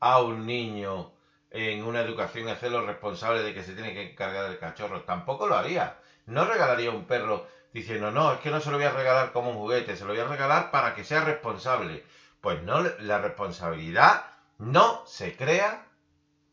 a 0.00 0.22
un 0.22 0.46
niño 0.46 1.12
en 1.50 1.84
una 1.84 2.00
educación 2.00 2.48
y 2.48 2.50
hacerlo 2.50 2.84
responsable 2.84 3.42
de 3.42 3.54
que 3.54 3.62
se 3.62 3.74
tiene 3.74 3.94
que 3.94 4.10
encargar 4.10 4.48
del 4.48 4.58
cachorro. 4.58 5.02
Tampoco 5.02 5.46
lo 5.46 5.56
haría. 5.56 5.98
No 6.26 6.46
regalaría 6.46 6.90
un 6.90 7.06
perro 7.06 7.46
diciendo, 7.74 8.12
no, 8.12 8.32
es 8.32 8.38
que 8.38 8.50
no 8.50 8.60
se 8.60 8.70
lo 8.70 8.76
voy 8.76 8.86
a 8.86 8.92
regalar 8.92 9.32
como 9.32 9.50
un 9.50 9.56
juguete, 9.56 9.96
se 9.96 10.04
lo 10.04 10.12
voy 10.12 10.20
a 10.20 10.28
regalar 10.28 10.70
para 10.70 10.94
que 10.94 11.02
sea 11.02 11.24
responsable. 11.24 12.04
Pues 12.40 12.62
no, 12.62 12.80
la 13.00 13.18
responsabilidad 13.18 14.26
no 14.58 15.02
se 15.06 15.36
crea 15.36 15.88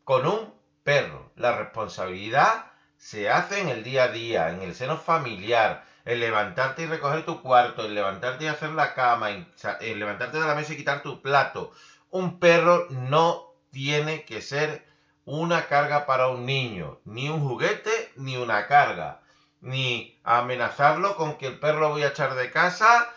con 0.03 0.25
un 0.25 0.53
perro. 0.83 1.31
La 1.35 1.55
responsabilidad 1.55 2.65
se 2.97 3.29
hace 3.29 3.61
en 3.61 3.69
el 3.69 3.83
día 3.83 4.05
a 4.05 4.07
día, 4.07 4.49
en 4.49 4.63
el 4.63 4.73
seno 4.73 4.97
familiar, 4.97 5.85
en 6.05 6.19
levantarte 6.19 6.83
y 6.83 6.85
recoger 6.87 7.23
tu 7.23 7.43
cuarto, 7.43 7.85
en 7.85 7.93
levantarte 7.93 8.45
y 8.45 8.47
hacer 8.47 8.71
la 8.71 8.95
cama, 8.95 9.29
en 9.29 9.99
levantarte 9.99 10.39
de 10.39 10.47
la 10.47 10.55
mesa 10.55 10.73
y 10.73 10.77
quitar 10.77 11.03
tu 11.03 11.21
plato. 11.21 11.71
Un 12.09 12.39
perro 12.39 12.87
no 12.89 13.53
tiene 13.69 14.25
que 14.25 14.41
ser 14.41 14.87
una 15.23 15.67
carga 15.67 16.07
para 16.07 16.29
un 16.29 16.47
niño, 16.47 16.99
ni 17.05 17.29
un 17.29 17.47
juguete, 17.47 18.11
ni 18.15 18.37
una 18.37 18.65
carga, 18.65 19.20
ni 19.61 20.19
amenazarlo 20.23 21.15
con 21.15 21.37
que 21.37 21.47
el 21.47 21.59
perro 21.59 21.79
lo 21.79 21.89
voy 21.89 22.03
a 22.03 22.09
echar 22.09 22.35
de 22.35 22.51
casa, 22.51 23.11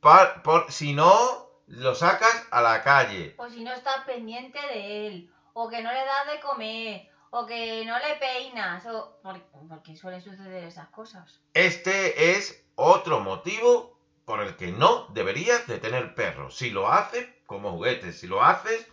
por, 0.00 0.70
si 0.70 0.92
no, 0.92 1.48
lo 1.66 1.94
sacas 1.94 2.46
a 2.50 2.60
la 2.60 2.82
calle. 2.82 3.34
O 3.38 3.48
si 3.48 3.64
no 3.64 3.72
estás 3.72 4.04
pendiente 4.04 4.60
de 4.60 5.06
él, 5.06 5.32
o 5.54 5.68
que 5.68 5.82
no 5.82 5.90
le 5.90 6.04
das 6.04 6.26
de 6.32 6.40
comer, 6.40 7.08
o 7.30 7.46
que 7.46 7.84
no 7.86 7.98
le 7.98 8.16
peinas, 8.16 8.84
o 8.86 9.18
porque 9.68 9.96
suelen 9.96 10.20
suceder 10.20 10.64
esas 10.64 10.88
cosas. 10.88 11.40
Este 11.54 12.32
es 12.32 12.64
otro 12.74 13.20
motivo 13.20 13.98
por 14.24 14.40
el 14.40 14.56
que 14.56 14.72
no 14.72 15.06
deberías 15.10 15.66
de 15.66 15.78
tener 15.78 16.14
perro. 16.14 16.50
Si 16.50 16.70
lo 16.70 16.92
haces 16.92 17.26
como 17.46 17.72
juguete, 17.72 18.12
si 18.12 18.26
lo 18.26 18.42
haces 18.42 18.86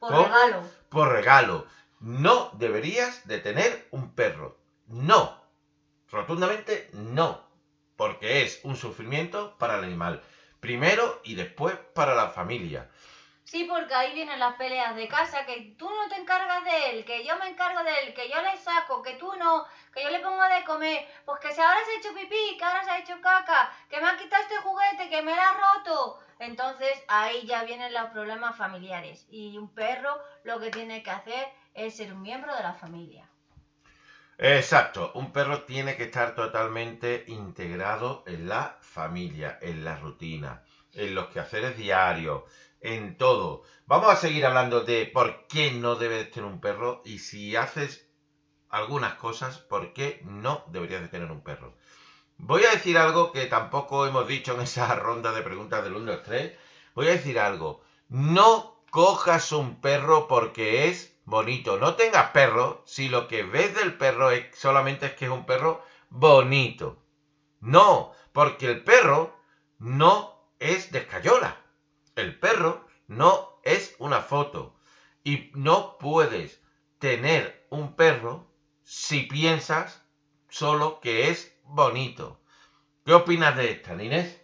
por 0.00 0.12
regalo. 0.12 0.62
Por 0.88 1.08
regalo. 1.08 1.66
No 2.00 2.50
deberías 2.54 3.26
de 3.26 3.38
tener 3.38 3.88
un 3.90 4.14
perro. 4.14 4.58
No. 4.86 5.45
Rotundamente 6.10 6.88
no. 6.92 7.44
Porque 7.96 8.42
es 8.42 8.60
un 8.64 8.76
sufrimiento 8.76 9.56
para 9.58 9.78
el 9.78 9.84
animal. 9.84 10.22
Primero 10.60 11.20
y 11.24 11.34
después 11.34 11.76
para 11.94 12.14
la 12.14 12.28
familia. 12.28 12.90
Sí, 13.46 13.62
porque 13.62 13.94
ahí 13.94 14.12
vienen 14.12 14.40
las 14.40 14.56
peleas 14.56 14.96
de 14.96 15.06
casa, 15.06 15.46
que 15.46 15.76
tú 15.78 15.88
no 15.88 16.08
te 16.08 16.16
encargas 16.16 16.64
de 16.64 16.90
él, 16.90 17.04
que 17.04 17.24
yo 17.24 17.36
me 17.38 17.48
encargo 17.48 17.84
de 17.84 18.00
él, 18.00 18.12
que 18.12 18.28
yo 18.28 18.42
le 18.42 18.56
saco, 18.56 19.02
que 19.02 19.14
tú 19.14 19.32
no, 19.36 19.64
que 19.94 20.02
yo 20.02 20.10
le 20.10 20.18
pongo 20.18 20.42
de 20.42 20.64
comer, 20.64 21.06
pues 21.24 21.38
que 21.38 21.52
si 21.52 21.60
ahora 21.60 21.78
se 21.84 21.92
ha 21.92 21.98
hecho 21.98 22.12
pipí, 22.12 22.56
que 22.58 22.64
ahora 22.64 22.82
se 22.82 22.90
ha 22.90 22.98
hecho 22.98 23.20
caca, 23.20 23.72
que 23.88 24.00
me 24.00 24.08
ha 24.08 24.16
quitado 24.16 24.42
este 24.42 24.56
juguete, 24.56 25.08
que 25.08 25.22
me 25.22 25.32
lo 25.32 25.40
ha 25.40 25.52
roto. 25.52 26.18
Entonces 26.40 27.04
ahí 27.06 27.46
ya 27.46 27.62
vienen 27.62 27.94
los 27.94 28.10
problemas 28.10 28.56
familiares. 28.56 29.26
Y 29.30 29.56
un 29.56 29.72
perro 29.72 30.20
lo 30.42 30.58
que 30.58 30.72
tiene 30.72 31.04
que 31.04 31.10
hacer 31.12 31.46
es 31.72 31.96
ser 31.96 32.12
un 32.12 32.22
miembro 32.22 32.52
de 32.52 32.64
la 32.64 32.74
familia. 32.74 33.30
Exacto, 34.38 35.12
un 35.14 35.30
perro 35.32 35.64
tiene 35.64 35.96
que 35.96 36.04
estar 36.04 36.34
totalmente 36.34 37.24
integrado 37.28 38.22
en 38.26 38.48
la 38.48 38.78
familia, 38.80 39.58
en 39.60 39.84
la 39.84 39.96
rutina, 39.98 40.62
en 40.92 41.14
los 41.14 41.28
quehaceres 41.28 41.76
diarios 41.76 42.42
en 42.80 43.16
todo. 43.16 43.62
Vamos 43.86 44.10
a 44.12 44.16
seguir 44.16 44.44
hablando 44.46 44.82
de 44.82 45.06
por 45.06 45.46
qué 45.48 45.70
no 45.72 45.96
debes 45.96 46.30
tener 46.30 46.50
un 46.50 46.60
perro 46.60 47.02
y 47.04 47.18
si 47.18 47.56
haces 47.56 48.08
algunas 48.68 49.14
cosas, 49.14 49.58
por 49.58 49.92
qué 49.94 50.20
no 50.24 50.64
deberías 50.68 51.02
de 51.02 51.08
tener 51.08 51.30
un 51.30 51.42
perro. 51.42 51.74
Voy 52.38 52.64
a 52.64 52.72
decir 52.72 52.98
algo 52.98 53.32
que 53.32 53.46
tampoco 53.46 54.06
hemos 54.06 54.28
dicho 54.28 54.54
en 54.54 54.62
esa 54.62 54.94
ronda 54.96 55.32
de 55.32 55.42
preguntas 55.42 55.82
del 55.84 55.96
1, 55.96 56.12
2, 56.12 56.22
3. 56.22 56.52
Voy 56.94 57.08
a 57.08 57.12
decir 57.12 57.38
algo. 57.38 57.82
No 58.08 58.82
cojas 58.90 59.52
un 59.52 59.80
perro 59.80 60.28
porque 60.28 60.88
es 60.88 61.15
bonito. 61.26 61.76
No 61.78 61.94
tengas 61.96 62.30
perro 62.30 62.82
si 62.86 63.10
lo 63.10 63.28
que 63.28 63.42
ves 63.42 63.74
del 63.74 63.98
perro 63.98 64.30
es, 64.30 64.56
solamente 64.56 65.06
es 65.06 65.12
que 65.14 65.26
es 65.26 65.30
un 65.30 65.44
perro 65.44 65.84
bonito. 66.08 67.02
No, 67.60 68.12
porque 68.32 68.66
el 68.66 68.82
perro 68.82 69.36
no 69.78 70.50
es 70.58 70.90
de 70.92 71.00
escayola. 71.00 71.60
El 72.14 72.38
perro 72.38 72.86
no 73.08 73.60
es 73.62 73.94
una 73.98 74.22
foto 74.22 74.76
y 75.22 75.50
no 75.54 75.98
puedes 75.98 76.62
tener 76.98 77.66
un 77.68 77.94
perro 77.94 78.50
si 78.82 79.22
piensas 79.22 80.02
solo 80.48 81.00
que 81.00 81.28
es 81.28 81.54
bonito. 81.64 82.40
¿Qué 83.04 83.12
opinas 83.12 83.56
de 83.56 83.72
esta, 83.72 84.02
Inés? 84.02 84.40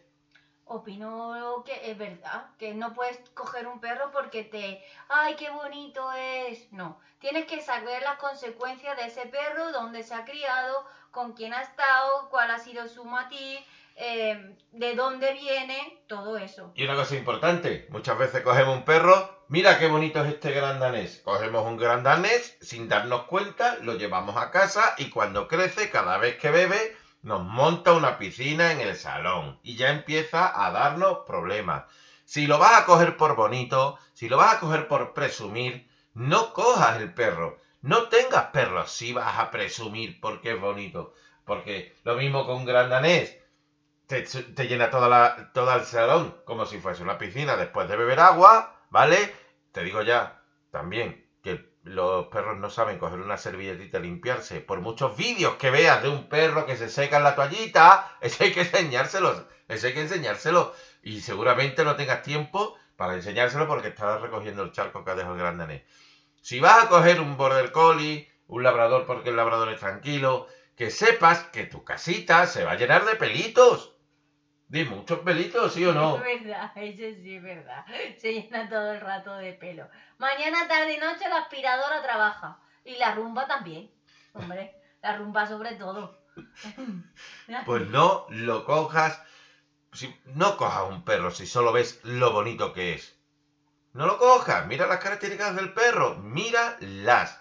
Opino 0.73 1.63
que 1.67 1.91
es 1.91 1.99
verdad, 1.99 2.47
que 2.59 2.73
no 2.73 2.95
puedes 2.95 3.19
coger 3.35 3.67
un 3.67 3.79
perro 3.79 4.11
porque 4.11 4.43
te, 4.43 4.83
ay, 5.09 5.35
qué 5.37 5.51
bonito 5.51 6.11
es. 6.13 6.73
No, 6.73 6.99
tienes 7.19 7.45
que 7.45 7.61
saber 7.61 8.03
las 8.03 8.17
consecuencias 8.17 8.97
de 8.97 9.07
ese 9.07 9.27
perro, 9.27 9.71
dónde 9.71 10.03
se 10.03 10.15
ha 10.15 10.25
criado, 10.25 10.87
con 11.11 11.35
quién 11.35 11.53
ha 11.53 11.61
estado, 11.61 12.31
cuál 12.31 12.51
ha 12.51 12.59
sido 12.59 12.89
su 12.89 13.05
matiz, 13.05 13.61
eh, 13.97 14.57
de 14.73 14.95
dónde 14.95 15.35
viene, 15.35 16.03
todo 16.07 16.39
eso. 16.39 16.73
Y 16.75 16.85
una 16.85 16.95
cosa 16.95 17.17
importante, 17.17 17.87
muchas 17.91 18.17
veces 18.17 18.43
cogemos 18.43 18.75
un 18.75 18.85
perro, 18.87 19.45
mira 19.49 19.79
qué 19.79 19.89
bonito 19.89 20.25
es 20.25 20.33
este 20.33 20.53
gran 20.53 20.81
danés. 20.81 21.21
Cogemos 21.23 21.67
un 21.67 21.77
gran 21.77 22.03
danés 22.03 22.57
sin 22.63 22.89
darnos 22.89 23.25
cuenta, 23.25 23.77
lo 23.83 23.95
llevamos 23.99 24.39
a 24.39 24.51
casa 24.51 24.95
y 24.97 25.11
cuando 25.11 25.49
crece, 25.49 25.91
cada 25.91 26.17
vez 26.17 26.39
que 26.39 26.51
bebe, 26.51 26.97
nos 27.23 27.45
monta 27.45 27.93
una 27.93 28.19
piscina 28.19 28.73
en 28.73 28.81
el 28.81 28.97
salón 28.97 29.59
y 29.63 29.77
ya 29.77 29.91
empieza 29.91 30.65
a 30.65 30.71
darnos 30.73 31.19
problemas. 31.27 31.85
Si 32.25 32.47
lo 32.47 32.59
vas 32.59 32.83
a 32.83 32.85
coger 32.85 33.17
por 33.17 33.37
bonito, 33.37 33.99
si 34.13 34.29
lo 34.29 34.37
vas 34.37 34.55
a 34.55 34.61
coger 34.61 34.89
por 34.89 35.13
presumir, 35.13 35.89
no 36.15 36.53
cojas 36.53 37.01
el 37.01 37.15
perro. 37.15 37.59
No 37.81 38.09
tengas 38.09 38.47
perros 38.47 38.91
si 38.91 39.13
vas 39.13 39.39
a 39.39 39.51
presumir 39.51 40.21
porque 40.21 40.53
es 40.53 40.61
bonito. 40.61 41.15
Porque 41.45 41.97
lo 42.05 42.17
mismo 42.17 42.47
con 42.47 42.57
un 42.59 42.65
gran 42.65 42.91
danés. 42.91 43.39
Te, 44.07 44.25
llena 44.69 44.91
toda 44.91 45.09
la, 45.09 45.53
todo 45.55 45.75
el 45.75 45.85
salón 45.85 46.37
como 46.45 46.67
si 46.67 46.79
fuese 46.79 47.03
una 47.03 47.17
piscina 47.17 47.57
después 47.57 47.89
de 47.89 47.97
beber 47.97 48.21
agua, 48.21 48.79
¿vale? 48.91 49.35
Te 49.73 49.83
digo 49.83 50.03
ya 50.03 50.43
también 50.71 51.22
los 51.85 52.27
perros 52.29 52.59
no 52.59 52.71
saben 52.71 52.99
coger 52.99 53.21
una 53.21 53.37
servilletita 53.37 53.99
y 53.99 54.03
limpiarse. 54.03 54.61
Por 54.61 54.81
muchos 54.81 55.17
vídeos 55.17 55.57
que 55.57 55.71
veas 55.71 56.03
de 56.03 56.09
un 56.09 56.29
perro 56.29 56.67
que 56.67 56.77
se 56.77 56.89
seca 56.89 57.17
en 57.17 57.25
la 57.25 57.35
toallita, 57.35 58.17
eso 58.21 58.45
hay 58.45 58.53
que 58.53 58.63
enseñárselos. 58.63 59.43
Eso 59.69 59.87
hay 59.87 59.95
que 59.95 60.03
enseñárselo. 60.03 60.73
Y 61.03 61.21
seguramente 61.21 61.85
no 61.85 61.97
tengas 61.97 62.23
tiempo 62.23 62.77
para 62.97 63.15
enseñárselo 63.15 63.67
porque 63.67 63.89
estás 63.89 64.21
recogiendo 64.21 64.63
el 64.63 64.73
charco 64.73 65.05
que 65.05 65.11
ha 65.11 65.15
dejado 65.15 65.35
el 65.35 65.41
gran. 65.41 65.83
Si 66.41 66.61
vas 66.61 66.85
a 66.85 66.89
coger 66.89 67.21
un 67.21 67.37
border 67.37 67.73
collie, 67.73 68.31
un 68.47 68.63
labrador 68.63 69.07
porque 69.07 69.31
el 69.31 69.37
labrador 69.37 69.69
es 69.71 69.81
tranquilo, 69.81 70.47
que 70.77 70.91
sepas 70.91 71.45
que 71.45 71.65
tu 71.65 71.85
casita 71.85 72.47
se 72.47 72.65
va 72.65 72.73
a 72.73 72.77
llenar 72.77 73.05
de 73.05 73.17
pelitos. 73.17 73.95
De 74.73 74.87
muchos 74.87 75.19
pelitos, 75.19 75.75
¿sí 75.75 75.85
o 75.85 75.93
no? 75.93 76.17
Es 76.17 76.43
verdad, 76.43 76.73
eso 76.77 77.21
sí 77.23 77.37
es 77.37 77.43
verdad. 77.43 77.85
Se 78.17 78.33
llena 78.33 78.71
todo 78.71 78.93
el 78.93 79.03
rato 79.03 79.37
de 79.37 79.53
pelo. 79.53 79.87
Mañana, 80.17 80.67
tarde 80.67 80.95
y 80.95 80.97
noche 80.97 81.29
la 81.29 81.41
aspiradora 81.41 82.03
trabaja. 82.03 82.59
Y 82.83 82.97
la 82.97 83.15
rumba 83.15 83.47
también. 83.47 83.91
Hombre, 84.33 84.75
la 85.03 85.19
rumba 85.19 85.47
sobre 85.47 85.75
todo. 85.75 86.19
Pues 87.67 87.87
no 87.89 88.25
lo 88.31 88.65
cojas. 88.65 89.21
Si, 89.93 90.19
no 90.25 90.57
cojas 90.57 90.89
un 90.89 91.05
perro 91.05 91.31
si 91.31 91.47
solo 91.47 91.71
ves 91.73 92.01
lo 92.05 92.33
bonito 92.33 92.73
que 92.73 92.95
es. 92.95 93.15
No 93.93 94.07
lo 94.07 94.17
cojas. 94.17 94.67
Mira 94.67 94.87
las 94.87 95.01
características 95.01 95.55
del 95.55 95.75
perro. 95.75 96.15
Míralas. 96.15 97.39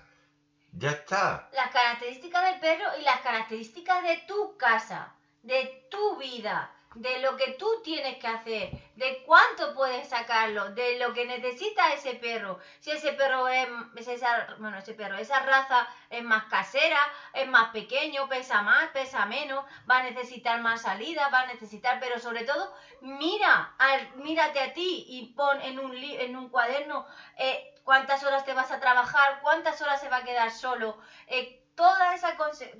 Ya 0.73 0.91
está. 0.91 1.49
Las 1.53 1.71
características 1.71 2.51
del 2.51 2.59
perro 2.59 2.89
y 2.99 3.03
las 3.03 3.21
características 3.21 4.03
de 4.03 4.17
tu 4.27 4.57
casa, 4.57 5.13
de 5.43 5.87
tu 5.89 6.17
vida, 6.17 6.69
de 6.95 7.19
lo 7.19 7.37
que 7.37 7.53
tú 7.53 7.81
tienes 7.83 8.17
que 8.17 8.27
hacer, 8.27 8.69
de 8.95 9.23
cuánto 9.25 9.73
puedes 9.73 10.09
sacarlo, 10.09 10.71
de 10.71 10.99
lo 10.99 11.13
que 11.13 11.25
necesita 11.25 11.93
ese 11.93 12.15
perro. 12.15 12.59
Si 12.79 12.91
ese 12.91 13.13
perro 13.13 13.47
es, 13.47 13.67
es 13.95 14.07
esa, 14.09 14.55
bueno, 14.59 14.77
ese 14.77 14.93
perro, 14.93 15.17
esa 15.17 15.39
raza 15.39 15.87
es 16.09 16.23
más 16.23 16.45
casera, 16.45 16.99
es 17.33 17.47
más 17.47 17.69
pequeño, 17.69 18.27
pesa 18.27 18.61
más, 18.61 18.89
pesa 18.89 19.25
menos, 19.25 19.63
va 19.89 19.99
a 19.99 20.03
necesitar 20.03 20.59
más 20.59 20.81
salida, 20.81 21.29
va 21.29 21.41
a 21.41 21.47
necesitar, 21.47 21.99
pero 22.01 22.19
sobre 22.19 22.43
todo, 22.43 22.73
mira, 22.99 23.73
al, 23.77 24.15
mírate 24.17 24.59
a 24.59 24.73
ti 24.73 25.05
y 25.07 25.33
pon 25.33 25.61
en 25.61 25.79
un, 25.79 25.95
en 25.95 26.35
un 26.35 26.49
cuaderno 26.49 27.05
eh, 27.37 27.73
cuántas 27.85 28.23
horas 28.23 28.45
te 28.45 28.53
vas 28.53 28.71
a 28.71 28.81
trabajar, 28.81 29.39
cuántas 29.41 29.81
horas 29.81 30.01
se 30.01 30.09
va 30.09 30.17
a 30.17 30.23
quedar 30.23 30.51
solo, 30.51 30.99
eh, 31.27 31.63
toda 31.75 32.13
esa 32.15 32.37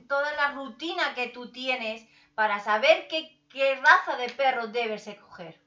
toda 0.10 0.34
la 0.34 0.52
rutina 0.52 1.14
que 1.16 1.28
tú 1.28 1.50
tienes 1.52 2.06
para 2.36 2.60
saber 2.60 3.08
qué, 3.08 3.41
qué 3.52 3.76
raza 3.76 4.18
de 4.18 4.30
perro 4.30 4.68
debes 4.68 5.08
escoger. 5.08 5.60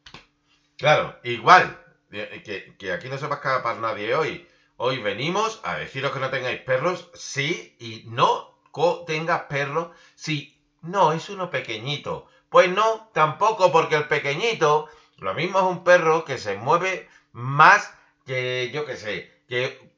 Claro, 0.76 1.18
igual. 1.22 1.78
eh, 2.10 2.74
Que, 2.78 2.92
aquí 2.92 3.08
no 3.08 3.18
se 3.18 3.26
va 3.26 3.34
a 3.36 3.38
escapar 3.38 3.76
nadie 3.78 4.14
hoy. 4.14 4.48
Hoy 4.76 4.98
venimos 4.98 5.60
a 5.64 5.76
deciros 5.76 6.12
que 6.12 6.18
no 6.20 6.30
tengáis 6.30 6.60
perros, 6.60 7.10
sí, 7.14 7.76
y 7.78 8.04
no 8.06 8.58
tengas 9.06 9.42
perros, 9.42 9.90
si 10.16 10.60
no 10.82 11.12
es 11.12 11.28
uno 11.28 11.50
pequeñito. 11.50 12.26
Pues 12.48 12.68
no, 12.70 13.10
tampoco, 13.12 13.70
porque 13.70 13.94
el 13.96 14.08
pequeñito, 14.08 14.88
lo 15.18 15.34
mismo 15.34 15.58
es 15.60 15.64
un 15.64 15.84
perro 15.84 16.24
que 16.24 16.38
se 16.38 16.56
mueve 16.56 17.08
más 17.32 17.92
que, 18.26 18.70
yo 18.72 18.84
qué 18.84 18.96
sé, 18.96 19.30
que, 19.48 19.92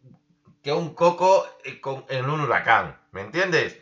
que 0.63 0.73
un 0.73 0.95
coco 0.95 1.47
eh, 1.65 1.81
en 2.09 2.29
un 2.29 2.41
huracán. 2.41 2.99
¿Me 3.13 3.23
entiendes? 3.23 3.79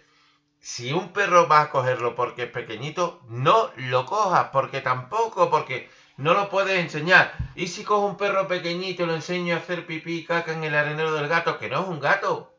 Si 0.64 0.94
un 0.94 1.12
perro 1.12 1.46
vas 1.46 1.66
a 1.66 1.70
cogerlo 1.70 2.14
porque 2.14 2.44
es 2.44 2.50
pequeñito, 2.50 3.20
no 3.28 3.70
lo 3.76 4.06
cojas, 4.06 4.48
porque 4.50 4.80
tampoco, 4.80 5.50
porque 5.50 5.90
no 6.16 6.32
lo 6.32 6.48
puedes 6.48 6.78
enseñar. 6.78 7.34
Y 7.54 7.66
si 7.66 7.84
cojo 7.84 8.06
un 8.06 8.16
perro 8.16 8.48
pequeñito 8.48 9.02
y 9.02 9.06
lo 9.06 9.14
enseño 9.14 9.54
a 9.54 9.58
hacer 9.58 9.86
pipí 9.86 10.20
y 10.20 10.24
caca 10.24 10.54
en 10.54 10.64
el 10.64 10.74
arenero 10.74 11.12
del 11.12 11.28
gato, 11.28 11.58
que 11.58 11.68
no 11.68 11.82
es 11.82 11.88
un 11.88 12.00
gato. 12.00 12.56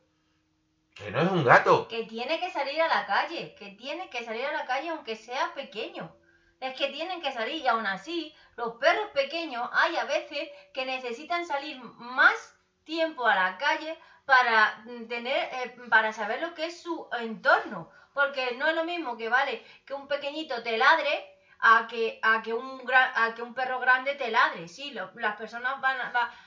Que 0.94 1.10
no 1.10 1.20
es 1.20 1.32
un 1.32 1.44
gato. 1.44 1.88
Que 1.88 2.04
tiene 2.04 2.40
que 2.40 2.52
salir 2.52 2.80
a 2.80 2.88
la 2.88 3.08
calle, 3.08 3.56
que 3.56 3.72
tiene 3.72 4.08
que 4.12 4.24
salir 4.24 4.46
a 4.46 4.54
la 4.54 4.68
calle 4.68 4.90
aunque 4.90 5.16
sea 5.16 5.56
pequeño. 5.56 6.16
Es 6.60 6.76
que 6.76 6.90
tienen 6.90 7.24
que 7.24 7.32
salir 7.32 7.56
y 7.56 7.68
aún 7.68 7.88
así, 7.88 8.36
los 8.56 8.76
perros 8.76 9.10
pequeños 9.16 9.68
hay 9.74 9.96
a 9.96 10.06
veces 10.06 10.48
que 10.76 10.86
necesitan 10.86 11.48
salir 11.48 11.82
más 11.82 12.55
tiempo 12.86 13.26
a 13.26 13.36
la 13.36 13.58
calle 13.58 13.98
para 14.26 14.78
mm, 14.86 15.08
tener, 15.08 15.50
eh, 15.54 15.76
para 15.90 16.14
saber 16.14 16.42
lo 16.42 16.54
que 16.54 16.66
es 16.66 16.82
su 16.82 17.08
entorno. 17.20 17.90
Porque 18.14 18.56
no 18.58 18.68
es 18.68 18.76
lo 18.76 18.86
mismo 18.86 19.18
que 19.18 19.28
vale 19.28 19.66
que 19.86 19.94
un 19.94 20.08
pequeñito 20.08 20.64
te 20.64 20.78
ladre 20.78 21.26
a 21.60 21.88
que, 21.88 22.20
a 22.22 22.42
que, 22.42 22.54
un, 22.54 22.82
a 22.94 23.34
que 23.36 23.42
un 23.42 23.54
perro 23.54 23.80
grande 23.80 24.16
te 24.16 24.32
ladre. 24.32 24.68
Sí, 24.68 24.92
las 24.92 25.36
personas 25.36 25.76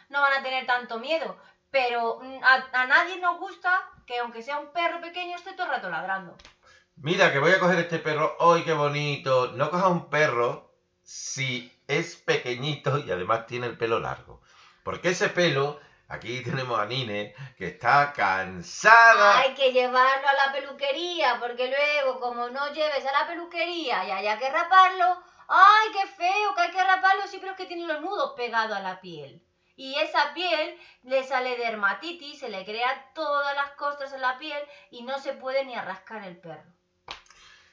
no 0.09 0.21
van 0.23 0.33
a 0.33 0.43
tener 0.43 0.65
tanto 0.65 0.99
miedo, 0.99 1.37
pero 1.71 2.21
mm, 2.21 2.41
a, 2.43 2.87
nadie 2.87 3.19
nos 3.19 3.39
gusta 3.39 3.83
que 4.07 4.19
aunque 4.19 4.43
sea 4.43 4.59
un 4.59 4.73
perro 4.73 5.01
pequeño 5.01 5.37
esté 5.37 5.53
todo 5.53 5.67
el 5.67 5.73
rato 5.73 5.91
ladrando. 5.91 6.37
Mira, 6.97 7.33
que 7.33 7.39
voy 7.39 7.53
a 7.53 7.61
coger 7.61 7.79
este 7.79 7.99
perro. 7.99 8.37
¡Ay, 8.41 8.65
qué 8.65 8.73
bonito! 8.73 9.53
No 9.53 9.71
cojas 9.71 9.91
un 9.91 10.09
perro 10.11 10.73
si 11.03 11.73
es 11.87 12.17
pequeñito 12.17 12.99
y 12.99 13.11
además 13.11 13.47
tiene 13.47 13.67
el 13.67 13.79
pelo 13.79 14.01
largo. 14.01 14.41
Porque 14.83 15.11
ese 15.11 15.29
pelo, 15.29 15.79
aquí 16.09 16.43
tenemos 16.43 16.79
a 16.79 16.87
Nine, 16.87 17.35
que 17.57 17.69
está 17.69 18.13
cansada. 18.13 19.41
Hay 19.41 19.55
que 19.55 19.73
llevarlo 19.73 20.29
a 20.29 20.47
la 20.47 20.53
peluquería, 20.53 21.39
porque 21.39 21.69
luego, 21.69 22.19
como 22.21 22.49
no 22.49 22.73
lleves 22.73 23.07
a 23.07 23.13
la 23.13 23.27
peluquería 23.27 24.05
y 24.05 24.11
haya 24.11 24.39
que 24.39 24.51
raparlo, 24.51 25.23
¡ay, 25.49 25.89
qué 25.93 26.07
feo! 26.07 26.55
Que 26.55 26.63
hay 26.63 26.71
que 26.71 26.85
raparlo, 26.85 27.27
sí, 27.29 27.39
pero 27.39 27.53
es 27.53 27.59
que 27.59 27.67
tiene 27.67 27.87
los 27.87 28.01
nudos 28.01 28.33
pegados 28.37 28.77
a 28.77 28.81
la 28.81 29.01
piel. 29.01 29.45
Y 29.77 29.95
esa 29.95 30.35
piel 30.35 30.77
le 31.03 31.23
sale 31.23 31.57
dermatitis, 31.57 32.41
se 32.41 32.49
le 32.49 32.65
crea 32.65 33.13
todas 33.15 33.55
las 33.55 33.71
costras 33.73 34.13
en 34.13 34.23
la 34.23 34.37
piel 34.37 34.61
y 34.91 35.03
no 35.03 35.21
se 35.21 35.35
puede 35.35 35.65
ni 35.65 35.77
arrascar 35.77 36.25
el 36.25 36.37
perro. 36.37 36.73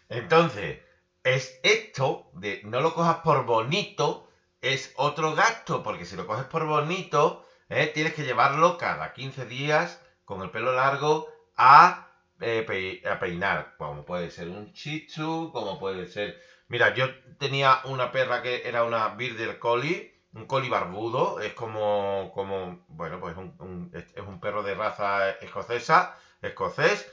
Entonces, 0.10 0.82
es 1.24 1.60
esto 1.64 2.30
de 2.34 2.62
no 2.64 2.82
lo 2.82 2.94
cojas 2.94 3.18
por 3.24 3.46
bonito, 3.46 4.30
es 4.62 4.94
otro 4.98 5.34
gasto, 5.34 5.82
porque 5.82 6.06
si 6.06 6.16
lo 6.16 6.28
coges 6.28 6.46
por 6.46 6.68
bonito, 6.68 7.45
¿eh? 7.70 7.88
tienes 7.94 8.14
que 8.14 8.24
llevarlo 8.24 8.78
cada 8.78 9.14
15 9.14 9.46
días 9.46 10.00
con 10.26 10.42
el 10.42 10.50
pelo 10.52 10.74
largo 10.74 11.28
a, 11.58 12.08
eh, 12.40 12.64
peinar, 13.20 13.76
como 13.78 14.04
puede 14.06 14.30
ser 14.32 14.50
un 14.50 14.72
chichu, 14.74 15.52
como 15.54 15.78
puede 15.80 16.06
ser... 16.08 16.40
Mira, 16.68 16.94
yo 16.94 17.06
tenía 17.38 17.80
una 17.86 18.12
perra 18.12 18.42
que 18.42 18.68
era 18.68 18.84
una 18.84 19.08
Border 19.10 19.60
Collie, 19.60 20.12
un 20.34 20.46
collie 20.48 20.70
barbudo, 20.70 21.40
es 21.40 21.54
como, 21.54 22.32
como 22.34 22.84
bueno, 22.88 23.20
pues 23.20 23.36
un- 23.38 23.90
es 23.94 24.06
un 24.18 24.40
perro 24.40 24.64
de 24.64 24.74
raza 24.76 25.30
escocesa, 25.30 26.16
escocés, 26.42 27.08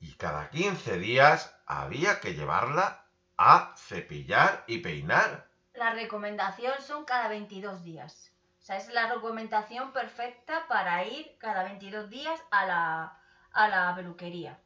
y 0.00 0.14
cada 0.14 0.48
15 0.50 0.96
días 0.98 1.54
había 1.66 2.20
que 2.20 2.34
llevarla 2.34 3.04
a 3.36 3.74
cepillar 3.76 4.64
y 4.66 4.78
peinar. 4.78 5.46
La 5.74 5.90
recomendación 5.90 6.80
son 6.80 7.04
cada 7.04 7.28
22 7.28 7.82
días. 7.82 8.32
Sea, 8.66 8.78
es 8.78 8.88
la 8.88 9.06
recomendación 9.06 9.92
perfecta 9.92 10.66
para 10.66 11.04
ir 11.04 11.24
cada 11.38 11.62
22 11.62 12.10
días 12.10 12.42
a 12.50 12.66
la, 12.66 13.16
a 13.52 13.68
la 13.68 13.94
peluquería. 13.94 14.58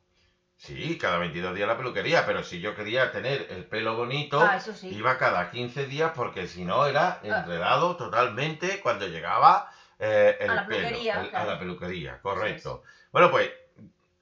Sí, 0.56 0.96
cada 0.96 1.18
22 1.18 1.54
días 1.54 1.66
a 1.68 1.72
la 1.72 1.76
peluquería, 1.76 2.24
pero 2.24 2.42
si 2.42 2.60
yo 2.60 2.74
quería 2.74 3.12
tener 3.12 3.46
el 3.50 3.66
pelo 3.68 3.96
bonito, 3.96 4.40
Ah, 4.40 4.58
sí. 4.58 4.88
iba 4.94 5.18
cada 5.18 5.50
15 5.50 5.84
días 5.84 6.12
porque 6.14 6.46
si 6.46 6.64
no 6.64 6.86
era 6.86 7.20
enredado 7.22 7.94
totalmente 7.96 8.80
cuando 8.80 9.06
llegaba 9.06 9.68
eh, 9.98 10.34
el 10.40 10.50
A 10.52 10.54
la 10.54 10.66
pelo, 10.66 10.86
peluquería, 10.86 11.20
el- 11.20 11.34
a 11.34 11.44
la 11.44 11.58
peluquería, 11.58 12.20
correcto. 12.22 12.82
Bueno, 13.12 13.30
pues 13.30 13.50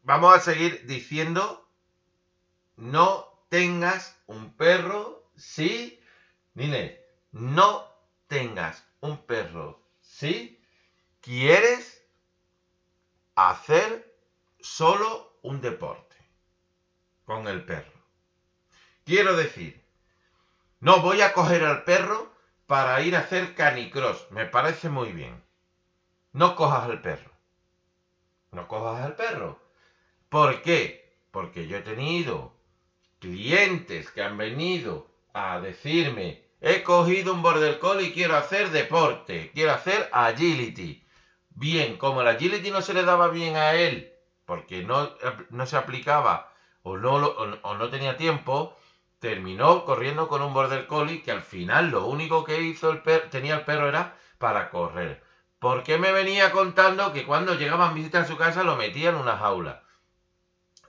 vamos 0.03 0.37
a 0.37 0.41
seguir 0.41 0.87
diciendo, 0.87 1.69
no 2.77 3.45
tengas 3.49 4.23
un 4.27 4.57
perro 4.57 5.31
si, 5.37 6.01
Nine, 6.55 7.01
no 7.33 7.87
tengas 8.27 8.88
un 9.01 9.19
perro 9.27 9.81
si 10.01 10.61
quieres 11.21 12.05
hacer 13.35 14.17
solo 14.61 15.39
un 15.43 15.61
deporte 15.61 16.17
con 17.25 17.47
el 17.47 17.65
perro. 17.65 17.93
Quiero 19.05 19.37
decir, 19.37 19.85
no 20.81 21.01
voy 21.01 21.21
a 21.23 21.33
coger 21.33 21.65
al 21.65 21.85
perro 21.85 22.33
para 22.67 23.01
ir 23.03 23.17
a 23.17 23.21
hacer 23.21 23.55
canicross. 23.55 24.31
Me 24.31 24.47
parece 24.47 24.89
muy 24.89 25.13
bien. 25.13 25.43
No 26.33 26.57
cojas 26.57 26.85
al 26.85 27.01
perro. 27.01 27.31
No 28.53 28.69
cojas 28.69 29.05
al 29.05 29.17
perro. 29.17 29.61
¿Por 30.29 30.63
qué? 30.63 31.17
Porque 31.31 31.67
yo 31.67 31.79
he 31.79 31.83
tenido 31.83 32.55
clientes 33.19 34.11
que 34.11 34.23
han 34.23 34.37
venido 34.37 35.11
a 35.33 35.61
decirme 35.61 36.48
he 36.61 36.83
cogido 36.83 37.33
un 37.33 37.43
border 37.43 37.79
collie 37.79 38.09
y 38.09 38.13
quiero 38.13 38.37
hacer 38.37 38.71
deporte, 38.71 39.51
quiero 39.55 39.73
hacer 39.73 40.09
agility. 40.13 41.05
Bien, 41.51 41.97
como 41.97 42.23
el 42.23 42.29
agility 42.29 42.71
no 42.71 42.83
se 42.83 42.95
le 42.95 43.05
daba 43.05 43.29
bien 43.29 43.57
a 43.57 43.75
él, 43.75 44.13
porque 44.45 44.85
no, 44.85 45.11
no 45.51 45.67
se 45.67 45.77
aplicaba 45.77 46.53
o 46.83 46.97
no, 46.97 47.15
o 47.15 47.75
no 47.75 47.91
tenía 47.91 48.17
tiempo, 48.17 48.77
terminó 49.19 49.85
corriendo 49.85 50.29
con 50.29 50.43
un 50.43 50.55
border 50.55 50.87
collie 50.87 51.23
que 51.23 51.33
al 51.33 51.43
final 51.43 51.91
lo 51.91 52.07
único 52.07 52.45
que 52.45 52.63
hizo 52.63 52.91
el 52.91 53.03
perro, 53.03 53.29
tenía 53.31 53.57
el 53.57 53.65
perro 53.65 53.89
era 53.89 54.17
para 54.39 54.71
correr. 54.71 55.23
Porque 55.59 55.99
me 55.99 56.13
venía 56.13 56.53
contando 56.53 57.13
que 57.13 57.27
cuando 57.27 57.55
llegaban 57.55 57.95
visitas 57.95 58.25
a 58.25 58.29
su 58.29 58.37
casa 58.37 58.63
lo 58.63 58.77
metía 58.77 59.11
en 59.11 59.17
una 59.17 59.37
jaula. 59.37 59.83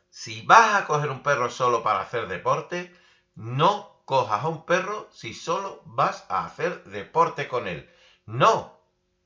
Si 0.10 0.42
vas 0.44 0.76
a 0.76 0.86
coger 0.86 1.10
un 1.10 1.24
perro 1.24 1.50
solo 1.50 1.82
para 1.82 2.02
hacer 2.02 2.28
deporte, 2.28 2.96
no 3.36 3.99
cojas 4.10 4.44
a 4.44 4.48
un 4.48 4.66
perro 4.66 5.08
si 5.12 5.36
solo 5.36 5.84
vas 5.86 6.26
a 6.30 6.44
hacer 6.44 6.84
deporte 6.86 7.48
con 7.48 7.68
él. 7.68 7.88
No, 8.26 8.82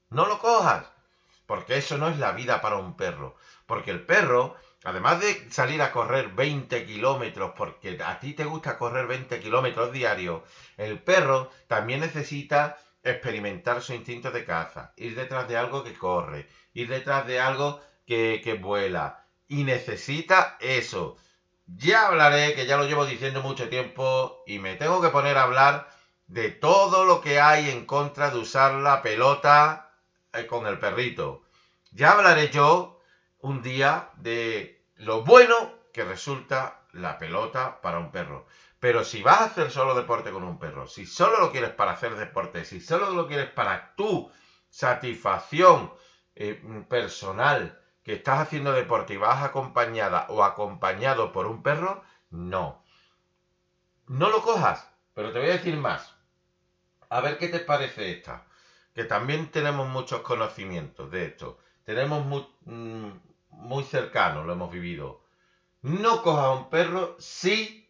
no 0.09 0.25
lo 0.25 0.39
cojas. 0.39 0.85
Porque 1.45 1.77
eso 1.77 1.97
no 1.97 2.09
es 2.09 2.19
la 2.19 2.33
vida 2.33 2.59
para 2.59 2.75
un 2.75 2.97
perro. 2.97 3.37
Porque 3.65 3.91
el 3.91 4.05
perro 4.05 4.57
Además 4.85 5.21
de 5.21 5.49
salir 5.49 5.81
a 5.81 5.93
correr 5.93 6.33
20 6.33 6.85
kilómetros, 6.85 7.53
porque 7.55 7.97
a 8.03 8.19
ti 8.19 8.33
te 8.33 8.43
gusta 8.43 8.77
correr 8.77 9.07
20 9.07 9.39
kilómetros 9.39 9.93
diarios, 9.93 10.41
el 10.75 10.99
perro 10.99 11.49
también 11.67 12.01
necesita 12.01 12.77
experimentar 13.01 13.81
su 13.81 13.93
instinto 13.93 14.29
de 14.31 14.43
caza, 14.43 14.91
ir 14.97 15.15
detrás 15.15 15.47
de 15.47 15.55
algo 15.55 15.85
que 15.85 15.93
corre, 15.93 16.49
ir 16.73 16.89
detrás 16.89 17.25
de 17.25 17.39
algo 17.39 17.79
que, 18.05 18.41
que 18.43 18.55
vuela. 18.55 19.25
Y 19.47 19.63
necesita 19.63 20.57
eso. 20.59 21.15
Ya 21.65 22.07
hablaré, 22.07 22.55
que 22.55 22.65
ya 22.65 22.77
lo 22.77 22.85
llevo 22.85 23.05
diciendo 23.05 23.41
mucho 23.41 23.69
tiempo, 23.69 24.43
y 24.45 24.59
me 24.59 24.75
tengo 24.75 25.01
que 25.01 25.09
poner 25.09 25.37
a 25.37 25.43
hablar 25.43 25.89
de 26.27 26.49
todo 26.51 27.05
lo 27.05 27.21
que 27.21 27.39
hay 27.39 27.69
en 27.69 27.85
contra 27.85 28.29
de 28.29 28.39
usar 28.39 28.75
la 28.75 29.01
pelota 29.01 29.91
eh, 30.33 30.45
con 30.45 30.67
el 30.67 30.79
perrito. 30.79 31.43
Ya 31.91 32.11
hablaré 32.11 32.49
yo 32.49 32.99
un 33.39 33.61
día 33.61 34.09
de 34.15 34.87
lo 34.95 35.23
bueno 35.23 35.73
que 35.93 36.03
resulta 36.03 36.81
la 36.91 37.17
pelota 37.17 37.81
para 37.81 37.99
un 37.99 38.11
perro. 38.11 38.45
Pero 38.79 39.03
si 39.03 39.21
vas 39.23 39.41
a 39.41 39.45
hacer 39.45 39.71
solo 39.71 39.95
deporte 39.95 40.31
con 40.31 40.43
un 40.43 40.59
perro, 40.59 40.87
si 40.87 41.05
solo 41.05 41.39
lo 41.39 41.51
quieres 41.51 41.71
para 41.71 41.91
hacer 41.91 42.15
deporte, 42.15 42.65
si 42.65 42.81
solo 42.81 43.11
lo 43.11 43.27
quieres 43.27 43.49
para 43.49 43.95
tu 43.95 44.29
satisfacción 44.69 45.93
eh, 46.35 46.61
personal, 46.89 47.79
que 48.03 48.13
estás 48.13 48.39
haciendo 48.39 48.73
deporte 48.73 49.13
y 49.13 49.17
vas 49.17 49.43
acompañada 49.43 50.27
o 50.29 50.43
acompañado 50.43 51.31
por 51.31 51.47
un 51.47 51.63
perro, 51.63 52.03
no. 52.29 52.83
No 54.07 54.29
lo 54.29 54.41
cojas, 54.41 54.87
pero 55.13 55.31
te 55.31 55.39
voy 55.39 55.49
a 55.49 55.53
decir 55.53 55.77
más. 55.77 56.13
A 57.09 57.21
ver 57.21 57.37
qué 57.37 57.47
te 57.47 57.59
parece 57.59 58.11
esta. 58.11 58.43
Que 58.93 59.05
también 59.05 59.49
tenemos 59.51 59.87
muchos 59.87 60.21
conocimientos 60.21 61.09
de 61.09 61.25
esto. 61.25 61.57
Tenemos 61.85 62.47
mm, 62.65 63.09
muy 63.49 63.83
cercano, 63.83 64.43
lo 64.43 64.53
hemos 64.53 64.71
vivido. 64.71 65.21
No 65.81 66.21
cojas 66.21 66.45
a 66.45 66.51
un 66.51 66.69
perro 66.69 67.15
si 67.19 67.89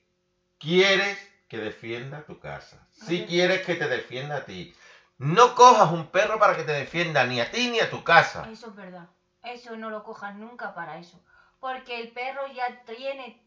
quieres 0.60 1.18
que 1.48 1.58
defienda 1.58 2.26
tu 2.26 2.40
casa, 2.40 2.88
si 2.92 3.26
quieres 3.26 3.66
que 3.66 3.76
te 3.76 3.88
defienda 3.88 4.38
a 4.38 4.46
ti. 4.46 4.74
No 5.18 5.54
cojas 5.56 5.92
un 5.92 6.08
perro 6.08 6.40
para 6.40 6.56
que 6.56 6.64
te 6.64 6.72
defienda 6.72 7.26
ni 7.26 7.40
a 7.40 7.52
ti 7.52 7.70
ni 7.70 7.80
a 7.80 7.90
tu 7.90 8.04
casa. 8.04 8.50
Eso 8.52 8.68
es 8.68 8.76
verdad. 8.76 9.08
Eso 9.44 9.76
no 9.76 9.90
lo 9.90 10.04
cojas 10.04 10.36
nunca 10.36 10.74
para 10.74 10.98
eso. 10.98 11.22
Porque 11.60 12.00
el 12.02 12.12
perro 12.12 12.48
ya 12.48 12.84
tiene 12.86 13.46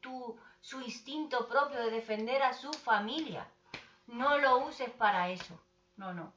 su 0.61 0.81
instinto 0.81 1.49
propio 1.49 1.81
de 1.81 1.91
defender 1.91 2.43
a 2.43 2.53
su 2.53 2.73
familia. 2.73 3.47
No 4.07 4.39
lo 4.39 4.59
uses 4.67 4.91
para 4.91 5.29
eso. 5.31 5.61
No, 5.97 6.15
no. 6.15 6.33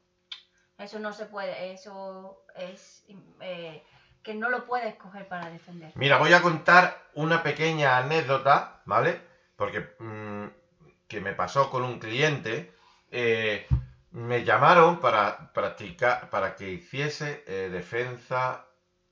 Eso 0.78 0.98
no 0.98 1.12
se 1.12 1.26
puede. 1.26 1.72
Eso 1.72 2.44
es... 2.56 3.04
Eh, 3.40 3.84
que 4.22 4.34
no 4.34 4.50
lo 4.50 4.66
puedes 4.66 4.94
coger 4.96 5.26
para 5.28 5.50
defender. 5.50 5.92
Mira, 5.94 6.18
voy 6.18 6.32
a 6.32 6.42
contar 6.42 7.10
una 7.14 7.42
pequeña 7.42 7.96
anécdota, 7.98 8.82
¿vale? 8.84 9.20
Porque 9.56 9.94
mm, 9.98 10.46
que 11.08 11.20
me 11.20 11.32
pasó 11.32 11.70
con 11.70 11.84
un 11.84 11.98
cliente. 11.98 12.74
Eh, 13.10 13.66
me 14.12 14.44
llamaron 14.44 15.00
para 15.00 15.52
practicar, 15.52 16.30
para 16.30 16.54
que 16.56 16.70
hiciese 16.70 17.44
eh, 17.46 17.68
defensa, 17.70 18.66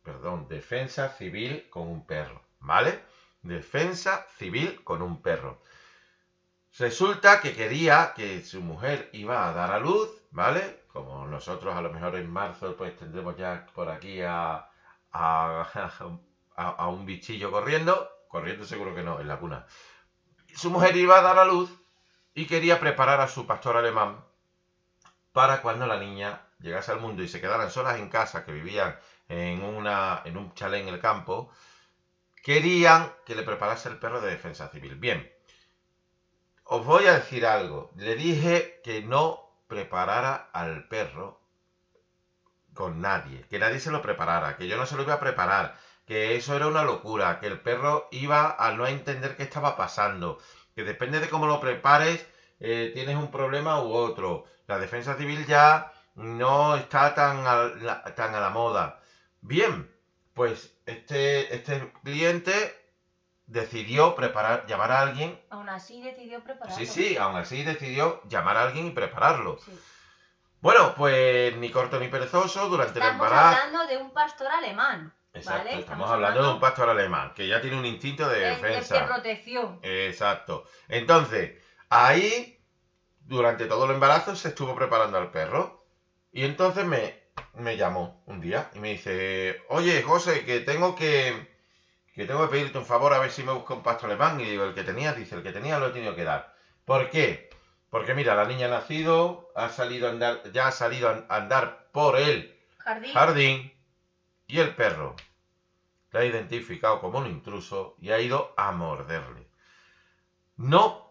perdón, 0.08 0.48
defensa 0.48 1.10
civil 1.10 1.68
con 1.68 1.86
un 1.86 2.06
perro, 2.06 2.40
¿vale? 2.60 2.98
Defensa 3.42 4.26
civil 4.38 4.82
con 4.82 5.02
un 5.02 5.20
perro. 5.20 5.60
Resulta 6.78 7.40
que 7.40 7.54
quería 7.54 8.14
que 8.16 8.42
su 8.42 8.62
mujer 8.62 9.10
iba 9.12 9.46
a 9.46 9.52
dar 9.52 9.70
a 9.70 9.78
luz, 9.78 10.08
¿vale? 10.30 10.84
Como 10.88 11.26
nosotros 11.26 11.74
a 11.74 11.82
lo 11.82 11.92
mejor 11.92 12.16
en 12.16 12.30
marzo 12.30 12.74
pues 12.74 12.96
tendremos 12.96 13.36
ya 13.36 13.66
por 13.74 13.90
aquí 13.90 14.22
a, 14.22 14.70
a, 15.12 16.88
un 16.88 17.04
bichillo 17.04 17.50
corriendo, 17.50 18.10
corriendo 18.28 18.64
seguro 18.64 18.94
que 18.94 19.02
no, 19.02 19.20
en 19.20 19.28
la 19.28 19.38
cuna. 19.38 19.66
Su 20.54 20.70
mujer 20.70 20.96
iba 20.96 21.18
a 21.18 21.22
dar 21.22 21.38
a 21.38 21.44
luz 21.44 21.70
y 22.32 22.46
quería 22.46 22.80
preparar 22.80 23.20
a 23.20 23.28
su 23.28 23.46
pastor 23.46 23.76
alemán 23.76 24.24
para 25.32 25.60
cuando 25.60 25.86
la 25.86 25.98
niña 25.98 26.46
llegase 26.60 26.92
al 26.92 27.00
mundo 27.00 27.22
y 27.22 27.28
se 27.28 27.42
quedaran 27.42 27.70
solas 27.70 27.98
en 27.98 28.08
casa, 28.08 28.46
que 28.46 28.52
vivían 28.52 28.98
en, 29.28 29.62
una, 29.62 30.22
en 30.24 30.36
un 30.36 30.52
chalet 30.54 30.82
en 30.82 30.88
el 30.94 31.00
campo, 31.00 31.50
querían 32.42 33.12
que 33.26 33.34
le 33.34 33.42
preparase 33.42 33.88
el 33.88 33.98
perro 33.98 34.20
de 34.20 34.30
defensa 34.30 34.68
civil. 34.68 34.96
Bien, 34.96 35.30
os 36.64 36.84
voy 36.84 37.06
a 37.06 37.14
decir 37.14 37.46
algo. 37.46 37.90
Le 37.96 38.14
dije 38.14 38.80
que 38.84 39.02
no 39.02 39.48
preparara 39.68 40.50
al 40.52 40.88
perro 40.88 41.40
con 42.74 43.00
nadie, 43.00 43.46
que 43.48 43.58
nadie 43.58 43.80
se 43.80 43.90
lo 43.90 44.02
preparara, 44.02 44.56
que 44.56 44.68
yo 44.68 44.76
no 44.76 44.86
se 44.86 44.96
lo 44.96 45.02
iba 45.02 45.14
a 45.14 45.20
preparar, 45.20 45.76
que 46.06 46.36
eso 46.36 46.54
era 46.56 46.68
una 46.68 46.84
locura, 46.84 47.40
que 47.40 47.46
el 47.48 47.60
perro 47.60 48.08
iba 48.12 48.54
a 48.58 48.72
no 48.72 48.86
entender 48.86 49.36
qué 49.36 49.42
estaba 49.42 49.76
pasando, 49.76 50.38
que 50.74 50.84
depende 50.84 51.20
de 51.20 51.28
cómo 51.28 51.46
lo 51.46 51.60
prepares, 51.60 52.24
eh, 52.60 52.90
tienes 52.94 53.16
un 53.16 53.30
problema 53.30 53.82
u 53.82 53.92
otro. 53.92 54.44
La 54.66 54.78
defensa 54.78 55.16
civil 55.16 55.46
ya 55.46 55.92
no 56.14 56.76
está 56.76 57.14
tan 57.14 57.44
tan 58.14 58.34
a 58.34 58.40
la 58.40 58.50
moda. 58.50 59.00
Bien, 59.40 59.90
pues 60.34 60.76
este, 60.86 61.54
este 61.54 61.92
cliente 62.04 62.74
decidió 63.46 64.14
preparar, 64.14 64.66
llamar 64.66 64.92
a 64.92 65.00
alguien. 65.00 65.40
Aún 65.50 65.68
así 65.68 66.02
decidió 66.02 66.42
prepararlo. 66.44 66.76
Sí, 66.76 66.86
sí, 66.86 67.16
aún 67.16 67.36
así 67.36 67.62
decidió 67.62 68.22
llamar 68.28 68.56
a 68.56 68.64
alguien 68.64 68.86
y 68.86 68.90
prepararlo. 68.90 69.58
Sí. 69.64 69.72
Bueno, 70.60 70.94
pues 70.96 71.56
ni 71.56 71.70
corto 71.70 72.00
ni 72.00 72.08
perezoso 72.08 72.68
durante 72.68 72.98
el 72.98 73.06
embarazo. 73.06 73.34
Estamos 73.34 73.64
hablando 73.64 73.86
de 73.86 73.96
un 73.96 74.10
pastor 74.12 74.48
alemán. 74.48 75.14
Exacto, 75.32 75.68
estamos, 75.68 76.10
hablando, 76.10 76.42
de 76.42 76.52
un 76.52 76.60
pastor 76.60 76.88
alemán 76.88 77.32
que 77.34 77.46
ya 77.46 77.60
tiene 77.60 77.78
un 77.78 77.86
instinto 77.86 78.28
de 78.28 78.40
defensa. 78.40 79.00
De 79.00 79.06
protección. 79.06 79.78
Exacto. 79.82 80.64
Entonces, 80.88 81.62
ahí, 81.90 82.60
durante 83.20 83.66
todo 83.66 83.84
el 83.84 83.92
embarazo, 83.92 84.34
se 84.34 84.48
estuvo 84.48 84.74
preparando 84.74 85.18
al 85.18 85.30
perro. 85.30 85.86
Y 86.32 86.44
entonces 86.44 86.84
me, 86.84 87.17
me 87.54 87.76
llamó 87.76 88.22
un 88.26 88.40
día 88.40 88.70
y 88.74 88.78
me 88.78 88.90
dice, 88.90 89.62
oye, 89.68 90.02
José, 90.02 90.44
que 90.44 90.60
tengo 90.60 90.94
que, 90.94 91.48
que 92.14 92.24
tengo 92.24 92.42
que 92.42 92.56
pedirte 92.56 92.78
un 92.78 92.84
favor 92.84 93.12
a 93.12 93.18
ver 93.18 93.30
si 93.30 93.42
me 93.42 93.52
busca 93.52 93.74
un 93.74 93.82
pastor 93.82 94.10
alemán. 94.10 94.40
Y 94.40 94.44
digo, 94.44 94.64
el 94.64 94.74
que 94.74 94.84
tenías, 94.84 95.16
dice, 95.16 95.34
el 95.34 95.42
que 95.42 95.52
tenía 95.52 95.78
lo 95.78 95.88
he 95.88 95.92
tenido 95.92 96.14
que 96.14 96.24
dar. 96.24 96.54
¿Por 96.84 97.10
qué? 97.10 97.50
Porque 97.90 98.14
mira, 98.14 98.34
la 98.34 98.44
niña 98.44 98.66
ha 98.66 98.70
nacido, 98.70 99.50
ha 99.54 99.68
salido 99.70 100.08
a 100.08 100.10
andar, 100.10 100.42
ya 100.52 100.68
ha 100.68 100.72
salido 100.72 101.08
a 101.08 101.36
andar 101.36 101.88
por 101.92 102.18
el 102.18 102.58
jardín, 103.12 103.72
y 104.46 104.58
el 104.60 104.74
perro 104.74 105.14
la 106.10 106.20
ha 106.20 106.24
identificado 106.24 107.00
como 107.00 107.18
un 107.18 107.26
intruso 107.26 107.96
y 108.00 108.10
ha 108.10 108.20
ido 108.20 108.54
a 108.56 108.72
morderle. 108.72 109.46
No 110.56 111.10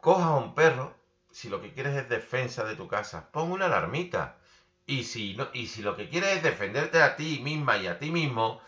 cojas 0.00 0.26
a 0.26 0.36
un 0.36 0.54
perro 0.54 0.94
si 1.30 1.48
lo 1.48 1.60
que 1.60 1.72
quieres 1.72 1.96
es 1.96 2.08
defensa 2.08 2.64
de 2.64 2.76
tu 2.76 2.88
casa. 2.88 3.30
Pon 3.30 3.50
una 3.52 3.66
alarmita. 3.66 4.37
Y 4.88 5.04
si, 5.04 5.36
y 5.52 5.66
si 5.66 5.82
lo 5.82 5.96
que 5.96 6.08
quieres 6.08 6.38
es 6.38 6.42
defenderte 6.42 7.02
a 7.02 7.14
ti 7.14 7.40
misma 7.44 7.76
y 7.76 7.86
a 7.86 7.98
ti 7.98 8.10
mismo, 8.10 8.62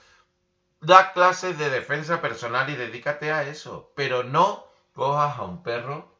da 0.83 1.14
clases 1.14 1.56
de 1.56 1.70
defensa 1.70 2.20
personal 2.20 2.68
y 2.68 2.76
dedícate 2.76 3.33
a 3.33 3.44
eso. 3.44 3.90
Pero 3.96 4.22
no 4.22 4.66
cojas 4.92 5.38
a 5.38 5.44
un 5.44 5.62
perro 5.62 6.14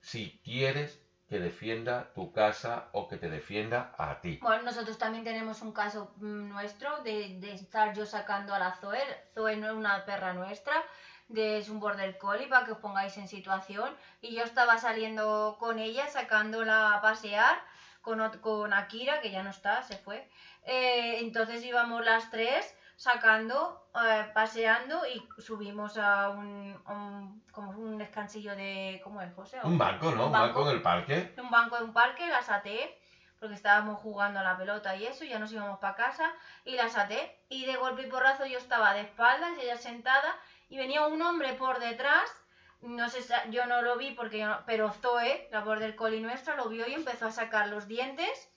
si 0.00 0.40
quieres 0.42 0.98
que 1.28 1.40
defienda 1.40 2.10
tu 2.14 2.32
casa 2.32 2.88
o 2.92 3.06
que 3.06 3.18
te 3.18 3.28
defienda 3.28 3.94
a 3.98 4.18
ti. 4.22 4.38
Bueno, 4.40 4.62
nosotros 4.62 4.96
también 4.96 5.24
tenemos 5.24 5.60
un 5.60 5.72
caso 5.72 6.14
mm, 6.16 6.48
nuestro 6.48 7.02
de, 7.02 7.38
estar 7.52 7.94
yo 7.94 8.06
sacando 8.06 8.54
a 8.54 8.58
la 8.58 8.72
Zoe. 8.76 8.98
Zoe 9.34 9.58
no 9.58 9.66
es 9.66 9.74
una 9.74 10.06
perra 10.06 10.32
nuestra, 10.32 10.72
de, 11.28 11.58
es 11.58 11.68
un 11.68 11.80
border 11.80 12.16
collie 12.16 12.46
para 12.46 12.64
que 12.64 12.72
os 12.72 12.78
pongáis 12.78 13.14
en 13.18 13.28
situación. 13.28 13.94
Y 14.22 14.34
yo 14.34 14.42
estaba 14.42 14.78
saliendo 14.78 15.58
con 15.60 15.78
ella, 15.78 16.08
sacándola 16.08 16.94
a 16.94 17.02
pasear 17.02 17.73
con, 18.04 18.20
con 18.40 18.72
Akira, 18.72 19.20
que 19.20 19.30
ya 19.30 19.42
no 19.42 19.50
está, 19.50 19.82
se 19.82 19.96
fue. 19.98 20.28
Eh, 20.64 21.18
entonces 21.20 21.64
íbamos 21.64 22.04
las 22.04 22.30
tres 22.30 22.76
sacando, 22.96 23.88
eh, 24.06 24.30
paseando 24.32 25.02
y 25.06 25.26
subimos 25.42 25.98
a 25.98 26.28
un, 26.28 26.80
a 26.86 26.92
un- 26.92 27.42
como 27.50 27.70
un 27.70 27.98
descansillo 27.98 28.54
de, 28.54 29.00
¿cómo 29.02 29.20
es, 29.22 29.32
José? 29.34 29.58
Un 29.64 29.78
banco, 29.78 30.10
¿no? 30.12 30.26
Un 30.26 30.32
banco 30.32 30.62
en 30.62 30.76
el 30.76 30.82
parque. 30.82 31.34
un 31.38 31.50
banco 31.50 31.76
de 31.78 31.84
un 31.84 31.92
parque, 31.92 32.26
las 32.28 32.48
até, 32.50 32.96
porque 33.40 33.54
estábamos 33.56 34.00
jugando 34.00 34.40
a 34.40 34.42
la 34.44 34.56
pelota 34.56 34.94
y 34.96 35.06
eso, 35.06 35.24
y 35.24 35.28
ya 35.30 35.38
nos 35.38 35.52
íbamos 35.52 35.78
para 35.80 35.96
casa, 35.96 36.32
y 36.64 36.76
las 36.76 36.96
até, 36.96 37.36
y 37.48 37.66
de 37.66 37.76
golpe 37.76 38.02
y 38.02 38.06
porrazo 38.10 38.46
yo 38.46 38.58
estaba 38.58 38.94
de 38.94 39.00
espaldas, 39.02 39.50
y 39.58 39.62
ella 39.62 39.76
sentada, 39.76 40.36
y 40.68 40.76
venía 40.78 41.06
un 41.06 41.20
hombre 41.20 41.52
por 41.54 41.78
detrás, 41.80 42.30
no 42.84 43.08
sé, 43.08 43.20
yo 43.50 43.66
no 43.66 43.82
lo 43.82 43.96
vi 43.96 44.12
porque 44.12 44.38
yo 44.38 44.46
no- 44.48 44.64
pero 44.66 44.92
Zoe, 44.92 45.48
la 45.50 45.60
border 45.60 45.94
collie 45.96 46.20
nuestra, 46.20 46.54
lo 46.56 46.68
vio 46.68 46.86
y 46.86 46.94
empezó 46.94 47.26
a 47.26 47.32
sacar 47.32 47.68
los 47.68 47.86
dientes, 47.88 48.48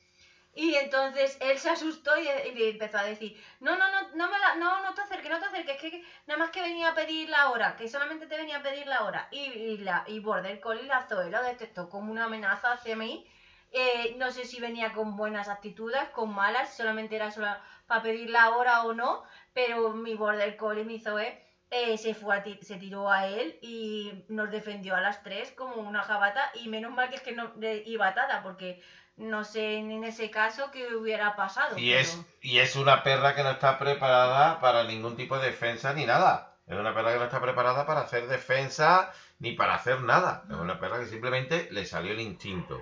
y 0.54 0.76
entonces 0.76 1.38
él 1.42 1.60
se 1.60 1.70
asustó 1.70 2.18
y, 2.18 2.28
y 2.28 2.64
empezó 2.70 2.98
a 2.98 3.04
decir, 3.04 3.40
no, 3.60 3.76
no, 3.78 3.90
no, 3.90 4.02
no, 4.14 4.28
me 4.30 4.38
no, 4.60 4.82
no 4.82 4.94
te 4.94 5.02
acerques, 5.02 5.30
no 5.30 5.40
te 5.40 5.46
acerques, 5.46 5.78
que, 5.78 5.92
que 5.92 6.04
nada 6.26 6.40
más 6.40 6.50
que 6.52 6.62
venía 6.62 6.90
a 6.90 6.94
pedir 6.96 7.30
la 7.30 7.50
hora, 7.50 7.76
que 7.76 7.88
solamente 7.88 8.26
te 8.28 8.38
venía 8.38 8.58
a 8.58 8.64
pedir 8.64 8.88
la 8.88 9.04
hora. 9.04 9.28
Y, 9.32 9.78
la, 9.80 10.04
y 10.08 10.20
Border 10.20 10.60
Collie, 10.60 10.88
la 10.88 11.04
Zoe, 11.04 11.30
lo 11.30 11.44
detectó 11.44 11.90
como 11.90 12.12
una 12.12 12.26
amenaza 12.26 12.72
hacia 12.74 12.96
mí. 12.96 13.24
Eh, 13.72 14.14
no 14.18 14.32
sé 14.32 14.46
si 14.46 14.60
venía 14.60 14.94
con 14.94 15.16
buenas 15.16 15.48
actitudes, 15.48 16.10
con 16.10 16.34
malas, 16.34 16.76
solamente 16.76 17.16
era 17.16 17.32
solo 17.32 17.48
para 17.86 18.02
pedir 18.02 18.30
la 18.30 18.50
hora 18.50 18.82
o 18.84 18.94
no, 18.94 19.24
pero 19.54 19.90
mi 19.94 20.16
Border 20.16 20.56
Collie, 20.58 20.84
mi 20.86 21.00
Zoe, 21.00 21.38
eh, 21.72 21.98
se, 21.98 22.14
fue 22.14 22.36
a 22.38 22.44
ti- 22.44 22.60
se 22.62 22.76
tiró 22.78 23.12
a 23.12 23.28
él 23.28 23.58
y 23.62 24.26
nos 24.30 24.50
defendió 24.52 24.96
a 24.96 25.02
las 25.02 25.22
tres 25.24 25.52
como 25.52 25.76
una 25.76 26.04
jabata 26.04 26.52
y 26.56 26.70
menos 26.70 26.92
mal 26.92 27.10
que 27.10 27.16
es 27.18 27.22
que 27.22 27.34
no 27.34 27.52
iba 27.86 28.08
atada 28.08 28.42
porque 28.44 28.82
no 29.18 29.44
sé 29.44 29.78
en 29.78 30.04
ese 30.04 30.30
caso 30.30 30.72
qué 30.72 30.96
hubiera 30.96 31.36
pasado. 31.36 31.78
Y 31.78 31.90
pero- 31.90 32.00
es, 32.02 32.22
y 32.42 32.60
es 32.60 32.76
una 32.76 33.04
perra 33.04 33.36
que 33.36 33.44
no 33.44 33.52
está 33.52 33.78
preparada 33.80 34.60
para 34.62 34.84
ningún 34.84 35.16
tipo 35.16 35.38
de 35.40 35.48
defensa 35.48 35.94
ni 35.94 36.06
nada. 36.06 36.54
Es 36.68 36.78
una 36.78 36.94
perra 36.94 37.14
que 37.14 37.20
no 37.20 37.26
está 37.26 37.42
preparada 37.42 37.86
para 37.86 38.02
hacer 38.02 38.28
defensa 38.28 39.12
ni 39.40 39.54
para 39.54 39.76
hacer 39.76 40.02
nada. 40.02 40.44
Es 40.50 40.56
una 40.56 40.80
perra 40.80 41.00
que 41.00 41.06
simplemente 41.06 41.68
le 41.72 41.86
salió 41.86 42.12
el 42.12 42.20
instinto. 42.20 42.80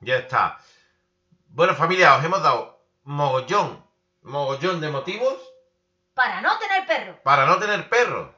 Ya 0.00 0.16
está. 0.16 0.58
Bueno, 1.48 1.74
familia, 1.74 2.16
os 2.16 2.24
hemos 2.24 2.42
dado 2.42 2.80
mogollón, 3.04 3.84
mogollón 4.22 4.80
de 4.80 4.88
motivos 4.88 5.49
Para 6.20 6.42
no 6.42 6.58
tener 6.58 6.86
perro. 6.86 7.18
para 7.22 7.46
no 7.46 7.58
tener 7.58 7.88
perro. 7.88 8.34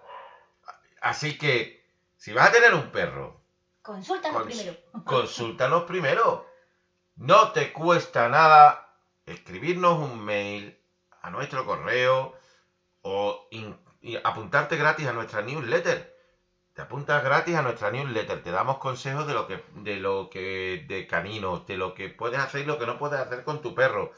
Así 1.00 1.36
que, 1.36 1.84
si 2.16 2.32
vas 2.32 2.48
a 2.48 2.52
tener 2.52 2.74
un 2.74 2.92
perro, 2.92 3.42
Consúltanos 3.82 4.42
Cons- 4.42 4.46
primero. 4.46 4.76
consúltanos 5.04 5.82
primero. 5.82 6.46
No 7.16 7.50
te 7.50 7.72
cuesta 7.72 8.28
nada 8.28 8.88
escribirnos 9.26 9.98
un 9.98 10.24
mail 10.24 10.78
a 11.22 11.30
nuestro 11.30 11.66
correo 11.66 12.32
o 13.00 13.48
apuntarte 14.22 14.76
gratis 14.76 15.08
a 15.08 15.12
nuestra 15.12 15.42
newsletter. 15.42 15.98
Te 16.74 16.82
apuntas 16.82 17.24
gratis 17.24 17.56
a 17.56 17.62
nuestra 17.62 17.90
newsletter, 17.90 18.44
te 18.44 18.52
damos 18.52 18.78
consejos 18.78 19.26
de 19.26 19.34
lo 19.34 19.48
que 19.48 19.64
de 19.74 19.96
lo 19.96 20.30
que 20.30 20.84
de 20.86 21.08
caninos, 21.08 21.66
de 21.66 21.76
lo 21.76 21.94
que 21.94 22.08
puedes 22.10 22.38
hacer 22.38 22.60
y 22.60 22.64
lo 22.66 22.78
que 22.78 22.86
no 22.86 22.96
puedes 22.96 23.18
hacer 23.18 23.42
con 23.42 23.60
tu 23.60 23.74
perro. 23.74 24.12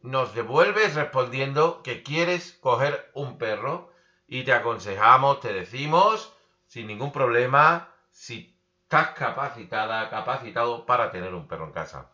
nos 0.00 0.34
devuelves 0.34 0.94
respondiendo 0.94 1.82
que 1.82 2.02
quieres 2.02 2.52
coger 2.60 3.10
un 3.14 3.36
perro 3.36 3.92
y 4.26 4.44
te 4.44 4.52
aconsejamos, 4.52 5.40
te 5.40 5.52
decimos 5.52 6.32
sin 6.66 6.86
ningún 6.86 7.12
problema 7.12 7.92
si 8.10 8.56
estás 8.82 9.10
capacitada, 9.10 10.08
capacitado 10.08 10.86
para 10.86 11.10
tener 11.10 11.34
un 11.34 11.46
perro 11.46 11.66
en 11.66 11.72
casa. 11.72 12.10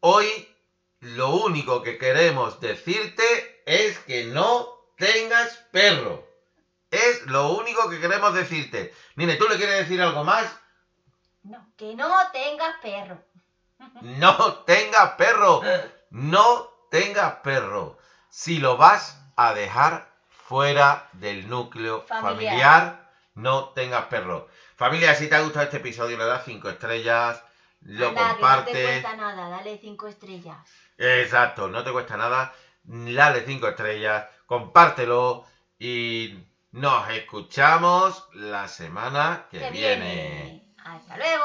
Hoy 0.00 0.26
lo 1.00 1.30
único 1.30 1.82
que 1.82 1.98
queremos 1.98 2.60
decirte 2.60 3.62
es 3.66 3.98
que 4.00 4.24
no 4.24 4.79
tengas 5.00 5.56
perro. 5.72 6.24
Es 6.90 7.26
lo 7.26 7.50
único 7.54 7.88
que 7.88 8.00
queremos 8.00 8.34
decirte. 8.34 8.94
Nine, 9.16 9.36
¿tú 9.36 9.48
le 9.48 9.56
quieres 9.56 9.78
decir 9.78 10.00
algo 10.02 10.22
más? 10.24 10.46
No, 11.42 11.66
que 11.76 11.94
no 11.94 12.12
tengas 12.32 12.76
perro. 12.82 13.18
No 14.02 14.54
tengas 14.64 15.12
perro. 15.12 15.62
No 16.10 16.68
tengas 16.90 17.34
perro. 17.36 17.98
Si 18.28 18.58
lo 18.58 18.76
vas 18.76 19.20
a 19.36 19.54
dejar 19.54 20.08
fuera 20.28 21.08
del 21.14 21.48
núcleo 21.48 22.02
familiar, 22.02 22.32
Familiar. 22.32 23.10
no 23.34 23.68
tengas 23.70 24.06
perro. 24.06 24.48
Familia, 24.76 25.14
si 25.14 25.28
te 25.28 25.34
ha 25.36 25.40
gustado 25.40 25.64
este 25.64 25.78
episodio, 25.78 26.16
le 26.18 26.24
das 26.24 26.44
5 26.44 26.68
estrellas, 26.70 27.42
lo 27.82 28.08
Anda, 28.08 28.20
que 28.20 28.26
no 28.26 28.34
te 28.34 28.40
compartes. 28.40 29.02
cuesta 29.02 29.16
nada, 29.16 29.48
dale 29.48 29.78
cinco 29.78 30.06
estrellas. 30.08 30.58
Exacto, 30.98 31.68
no 31.68 31.82
te 31.84 31.92
cuesta 31.92 32.16
nada. 32.16 32.52
Dale 32.82 33.44
5 33.46 33.68
estrellas, 33.68 34.26
compártelo 34.46 35.44
y 35.78 36.38
nos 36.72 37.08
escuchamos 37.10 38.28
la 38.34 38.68
semana 38.68 39.46
que, 39.50 39.58
Que 39.58 39.70
viene. 39.70 40.04
viene. 40.14 40.74
Hasta 40.84 41.16
luego. 41.16 41.44